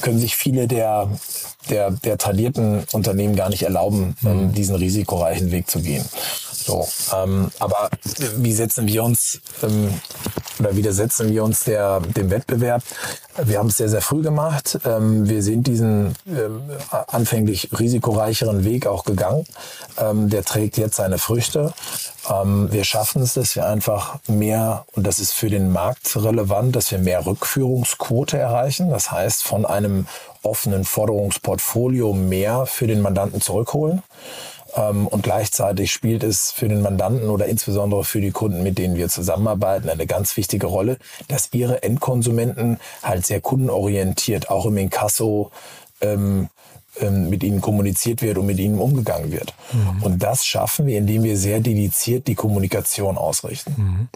können 0.00 0.18
sich 0.18 0.36
viele 0.36 0.66
der, 0.66 1.10
der, 1.70 1.90
der 1.90 2.18
tradierten 2.18 2.84
Unternehmen 2.92 3.36
gar 3.36 3.48
nicht 3.48 3.62
erlauben, 3.62 4.16
mhm. 4.20 4.52
diesen 4.52 4.76
risikoreichen 4.76 5.50
Weg 5.50 5.70
zu 5.70 5.80
gehen. 5.80 6.04
So, 6.64 6.86
ähm, 7.14 7.50
aber 7.58 7.90
wie 8.36 8.52
setzen 8.52 8.86
wir 8.86 9.02
uns 9.02 9.40
ähm, 9.62 9.92
oder 10.58 10.76
widersetzen 10.76 11.28
wir 11.30 11.42
uns 11.42 11.64
der, 11.64 12.00
dem 12.00 12.30
Wettbewerb? 12.30 12.82
Wir 13.42 13.58
haben 13.58 13.68
es 13.68 13.78
sehr, 13.78 13.88
sehr 13.88 14.02
früh 14.02 14.22
gemacht. 14.22 14.78
Ähm, 14.84 15.28
wir 15.28 15.42
sind 15.42 15.66
diesen 15.66 16.14
ähm, 16.28 16.62
anfänglich 17.08 17.70
risikoreicheren 17.76 18.64
Weg 18.64 18.86
auch 18.86 19.04
gegangen. 19.04 19.44
Ähm, 19.98 20.28
der 20.28 20.44
trägt 20.44 20.76
jetzt 20.78 20.96
seine 20.96 21.18
Früchte. 21.18 21.72
Ähm, 22.30 22.70
wir 22.70 22.84
schaffen 22.84 23.22
es, 23.22 23.34
dass 23.34 23.56
wir 23.56 23.66
einfach 23.66 24.18
mehr, 24.28 24.84
und 24.92 25.04
das 25.04 25.18
ist 25.18 25.32
für 25.32 25.50
den 25.50 25.72
Markt 25.72 26.14
relevant, 26.14 26.76
dass 26.76 26.90
wir 26.90 26.98
mehr 26.98 27.26
Rückführungsquote 27.26 28.38
erreichen. 28.38 28.90
Das 28.90 29.10
heißt, 29.10 29.42
von 29.42 29.66
einem 29.66 30.06
offenen 30.42 30.84
Forderungsportfolio 30.84 32.12
mehr 32.12 32.66
für 32.66 32.86
den 32.86 33.00
Mandanten 33.00 33.40
zurückholen. 33.40 34.02
Ähm, 34.74 35.06
und 35.06 35.22
gleichzeitig 35.22 35.92
spielt 35.92 36.22
es 36.22 36.50
für 36.50 36.68
den 36.68 36.82
Mandanten 36.82 37.28
oder 37.28 37.46
insbesondere 37.46 38.04
für 38.04 38.20
die 38.20 38.30
Kunden, 38.30 38.62
mit 38.62 38.78
denen 38.78 38.96
wir 38.96 39.08
zusammenarbeiten, 39.08 39.88
eine 39.88 40.06
ganz 40.06 40.36
wichtige 40.36 40.66
Rolle, 40.66 40.98
dass 41.28 41.50
ihre 41.52 41.82
Endkonsumenten 41.82 42.78
halt 43.02 43.26
sehr 43.26 43.40
kundenorientiert, 43.40 44.50
auch 44.50 44.66
im 44.66 44.76
Inkasso, 44.76 45.50
ähm, 46.00 46.48
ähm, 47.00 47.30
mit 47.30 47.42
ihnen 47.42 47.62
kommuniziert 47.62 48.20
wird 48.20 48.36
und 48.36 48.44
mit 48.44 48.58
ihnen 48.58 48.78
umgegangen 48.78 49.32
wird. 49.32 49.54
Mhm. 49.72 50.02
Und 50.02 50.22
das 50.22 50.44
schaffen 50.44 50.86
wir, 50.86 50.98
indem 50.98 51.22
wir 51.22 51.38
sehr 51.38 51.60
dediziert 51.60 52.26
die 52.26 52.34
Kommunikation 52.34 53.16
ausrichten. 53.16 53.74
Mhm. 53.78 54.08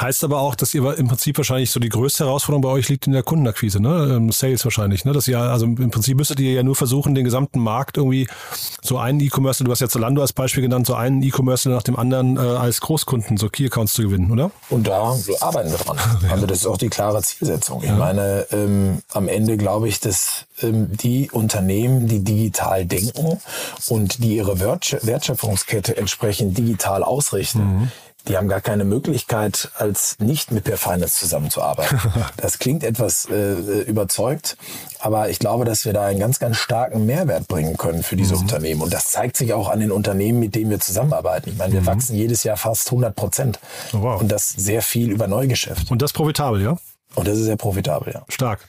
Heißt 0.00 0.24
aber 0.24 0.40
auch, 0.40 0.54
dass 0.54 0.72
ihr 0.72 0.96
im 0.96 1.08
Prinzip 1.08 1.36
wahrscheinlich 1.36 1.70
so 1.70 1.78
die 1.78 1.90
größte 1.90 2.24
Herausforderung 2.24 2.62
bei 2.62 2.70
euch 2.70 2.88
liegt 2.88 3.06
in 3.06 3.12
der 3.12 3.22
Kundenakquise, 3.22 3.80
ne? 3.80 4.14
Ähm, 4.16 4.32
Sales 4.32 4.64
wahrscheinlich, 4.64 5.04
ne? 5.04 5.12
Dass 5.12 5.28
ihr, 5.28 5.38
also 5.38 5.66
im 5.66 5.90
Prinzip 5.90 6.16
müsstet 6.16 6.40
ihr 6.40 6.52
ja 6.52 6.62
nur 6.62 6.74
versuchen, 6.74 7.14
den 7.14 7.24
gesamten 7.24 7.58
Markt 7.58 7.98
irgendwie 7.98 8.26
so 8.82 8.96
einen 8.96 9.20
E-Commerce, 9.20 9.62
du 9.62 9.70
hast 9.70 9.80
ja 9.80 9.88
Zalando 9.88 10.22
als 10.22 10.32
Beispiel 10.32 10.62
genannt, 10.62 10.86
so 10.86 10.94
einen 10.94 11.22
E-Commerce 11.22 11.68
nach 11.68 11.82
dem 11.82 11.96
anderen 11.96 12.38
äh, 12.38 12.40
als 12.40 12.80
Großkunden, 12.80 13.36
so 13.36 13.50
Key-Accounts 13.50 13.92
zu 13.92 14.02
gewinnen, 14.02 14.30
oder? 14.30 14.50
Und 14.70 14.86
da 14.86 15.14
arbeiten 15.40 15.70
wir 15.70 15.78
dran. 15.78 15.98
Also 16.30 16.46
das 16.46 16.58
ist 16.58 16.66
auch 16.66 16.78
die 16.78 16.88
klare 16.88 17.22
Zielsetzung. 17.22 17.82
Ich 17.82 17.88
ja. 17.88 17.96
meine, 17.96 18.46
ähm, 18.52 19.02
am 19.12 19.28
Ende 19.28 19.56
glaube 19.56 19.88
ich, 19.88 20.00
dass 20.00 20.46
ähm, 20.62 20.88
die 20.96 21.30
Unternehmen, 21.30 22.06
die 22.06 22.20
digital 22.20 22.86
denken 22.86 23.40
und 23.88 24.22
die 24.22 24.36
ihre 24.36 24.60
Wertschöpfungskette 24.60 25.96
entsprechend 25.96 26.56
digital 26.56 27.02
ausrichten, 27.02 27.58
mhm 27.58 27.92
die 28.28 28.36
haben 28.36 28.48
gar 28.48 28.60
keine 28.60 28.84
Möglichkeit, 28.84 29.70
als 29.76 30.16
nicht 30.18 30.52
mit 30.52 30.64
Per 30.64 30.76
Finance 30.76 31.18
zusammenzuarbeiten. 31.18 31.98
Das 32.36 32.58
klingt 32.58 32.84
etwas 32.84 33.26
äh, 33.26 33.82
überzeugt, 33.82 34.56
aber 34.98 35.28
ich 35.30 35.38
glaube, 35.38 35.64
dass 35.64 35.84
wir 35.84 35.92
da 35.92 36.06
einen 36.06 36.18
ganz, 36.18 36.38
ganz 36.38 36.56
starken 36.56 37.06
Mehrwert 37.06 37.48
bringen 37.48 37.76
können 37.76 38.02
für 38.02 38.16
diese 38.16 38.34
mhm. 38.34 38.42
Unternehmen. 38.42 38.82
Und 38.82 38.92
das 38.92 39.10
zeigt 39.10 39.36
sich 39.36 39.52
auch 39.52 39.68
an 39.68 39.80
den 39.80 39.90
Unternehmen, 39.90 40.38
mit 40.38 40.54
denen 40.54 40.70
wir 40.70 40.80
zusammenarbeiten. 40.80 41.50
Ich 41.50 41.56
meine, 41.56 41.72
wir 41.74 41.82
mhm. 41.82 41.86
wachsen 41.86 42.16
jedes 42.16 42.44
Jahr 42.44 42.56
fast 42.56 42.86
100 42.88 43.14
Prozent. 43.14 43.58
Oh, 43.92 44.02
wow. 44.02 44.20
Und 44.20 44.30
das 44.30 44.48
sehr 44.48 44.82
viel 44.82 45.10
über 45.10 45.26
Neugeschäft. 45.26 45.90
Und 45.90 46.02
das 46.02 46.12
profitabel, 46.12 46.62
ja? 46.62 46.76
Und 47.14 47.28
das 47.28 47.38
ist 47.38 47.44
sehr 47.44 47.56
profitabel, 47.56 48.12
ja. 48.14 48.22
Stark. 48.28 48.60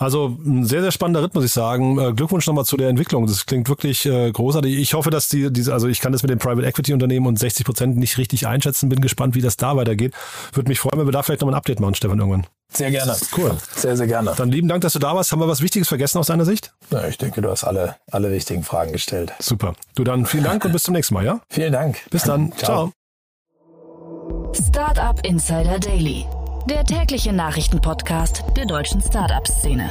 Also 0.00 0.38
ein 0.46 0.64
sehr, 0.64 0.80
sehr 0.80 0.92
spannender 0.92 1.22
Ritt, 1.22 1.34
muss 1.34 1.44
ich 1.44 1.52
sagen. 1.52 1.98
Äh, 1.98 2.14
Glückwunsch 2.14 2.46
nochmal 2.46 2.64
zu 2.64 2.78
der 2.78 2.88
Entwicklung. 2.88 3.26
Das 3.26 3.44
klingt 3.44 3.68
wirklich 3.68 4.06
äh, 4.06 4.32
großartig. 4.32 4.78
Ich 4.78 4.94
hoffe, 4.94 5.10
dass 5.10 5.28
die, 5.28 5.52
diese, 5.52 5.74
also 5.74 5.88
ich 5.88 6.00
kann 6.00 6.10
das 6.10 6.22
mit 6.22 6.30
dem 6.30 6.38
Private 6.38 6.66
Equity 6.66 6.94
Unternehmen 6.94 7.26
und 7.26 7.38
60 7.38 7.66
Prozent 7.66 7.98
nicht 7.98 8.16
richtig 8.16 8.46
einschätzen. 8.46 8.88
Bin 8.88 9.02
gespannt, 9.02 9.34
wie 9.34 9.42
das 9.42 9.58
da 9.58 9.76
weitergeht. 9.76 10.14
Würde 10.54 10.70
mich 10.70 10.80
freuen, 10.80 10.98
wenn 10.98 11.06
wir 11.06 11.12
da 11.12 11.22
vielleicht 11.22 11.42
nochmal 11.42 11.54
ein 11.54 11.58
Update 11.58 11.80
machen, 11.80 11.94
Stefan, 11.94 12.18
irgendwann. 12.18 12.46
Sehr 12.72 12.90
gerne. 12.90 13.14
Cool. 13.36 13.54
Sehr, 13.76 13.94
sehr 13.98 14.06
gerne. 14.06 14.32
Dann 14.34 14.50
lieben 14.50 14.68
Dank, 14.68 14.80
dass 14.80 14.94
du 14.94 15.00
da 15.00 15.14
warst. 15.14 15.32
Haben 15.32 15.40
wir 15.40 15.48
was 15.48 15.60
Wichtiges 15.60 15.88
vergessen 15.88 16.16
aus 16.16 16.28
deiner 16.28 16.46
Sicht? 16.46 16.72
Ja, 16.90 17.06
ich 17.06 17.18
denke, 17.18 17.42
du 17.42 17.50
hast 17.50 17.64
alle, 17.64 17.96
alle 18.10 18.32
wichtigen 18.32 18.62
Fragen 18.62 18.92
gestellt. 18.92 19.34
Super. 19.38 19.74
Du 19.96 20.04
dann 20.04 20.24
vielen 20.24 20.44
Dank 20.44 20.64
und 20.64 20.72
bis 20.72 20.84
zum 20.84 20.94
nächsten 20.94 21.12
Mal, 21.12 21.26
ja? 21.26 21.40
Vielen 21.50 21.74
Dank. 21.74 21.98
Bis 22.10 22.22
dann. 22.22 22.52
Ciao. 22.56 22.90
Ciao. 22.90 24.52
Startup 24.54 25.20
Insider 25.26 25.78
Daily 25.78 26.24
der 26.68 26.84
tägliche 26.84 27.32
Nachrichtenpodcast 27.32 28.44
der 28.56 28.66
deutschen 28.66 29.00
Startup-Szene. 29.00 29.90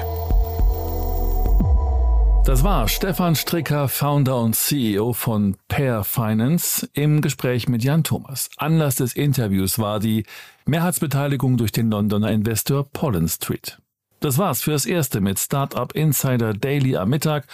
Das 2.45 2.63
war 2.63 2.87
Stefan 2.87 3.35
Stricker, 3.35 3.87
Founder 3.87 4.39
und 4.39 4.55
CEO 4.55 5.13
von 5.13 5.57
Pair 5.67 6.03
Finance, 6.03 6.89
im 6.93 7.21
Gespräch 7.21 7.67
mit 7.67 7.83
Jan 7.83 8.03
Thomas. 8.03 8.49
Anlass 8.57 8.95
des 8.95 9.13
Interviews 9.13 9.77
war 9.77 9.99
die 9.99 10.25
Mehrheitsbeteiligung 10.65 11.57
durch 11.57 11.71
den 11.71 11.91
Londoner 11.91 12.31
Investor 12.31 12.85
Pollen 12.91 13.27
Street. 13.27 13.79
Das 14.19 14.37
war's 14.37 14.61
fürs 14.61 14.85
Erste 14.85 15.21
mit 15.21 15.39
Startup 15.39 15.91
Insider 15.93 16.53
Daily 16.53 16.97
am 16.97 17.09
Mittag. 17.09 17.45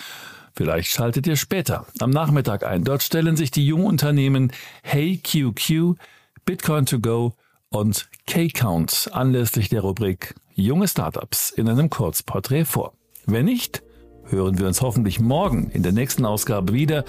Vielleicht 0.54 0.90
schaltet 0.90 1.28
ihr 1.28 1.36
später 1.36 1.86
am 2.00 2.10
Nachmittag 2.10 2.66
ein. 2.66 2.84
Dort 2.84 3.04
stellen 3.04 3.36
sich 3.36 3.52
die 3.52 3.66
jungen 3.66 3.86
Unternehmen 3.86 4.52
Hey 4.82 5.18
QQ, 5.18 5.98
Bitcoin 6.46 6.86
to 6.86 7.00
go 7.00 7.36
und 7.76 8.08
K-Count 8.26 9.10
anlässlich 9.12 9.68
der 9.68 9.82
Rubrik 9.82 10.36
Junge 10.54 10.88
Startups 10.88 11.52
in 11.52 11.68
einem 11.68 11.90
Kurzporträt 11.90 12.64
vor. 12.64 12.94
Wenn 13.26 13.46
nicht, 13.46 13.84
hören 14.24 14.58
wir 14.58 14.68
uns 14.68 14.82
hoffentlich 14.82 15.20
morgen 15.20 15.70
in 15.72 15.84
der 15.84 15.92
nächsten 15.92 16.26
Ausgabe 16.26 16.72
wieder. 16.72 17.04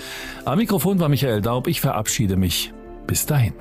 Am 0.44 0.58
Mikrofon 0.58 0.98
war 0.98 1.08
Michael 1.08 1.40
Daub. 1.40 1.68
Ich 1.68 1.80
verabschiede 1.80 2.36
mich. 2.36 2.72
Bis 3.06 3.26
dahin. 3.26 3.54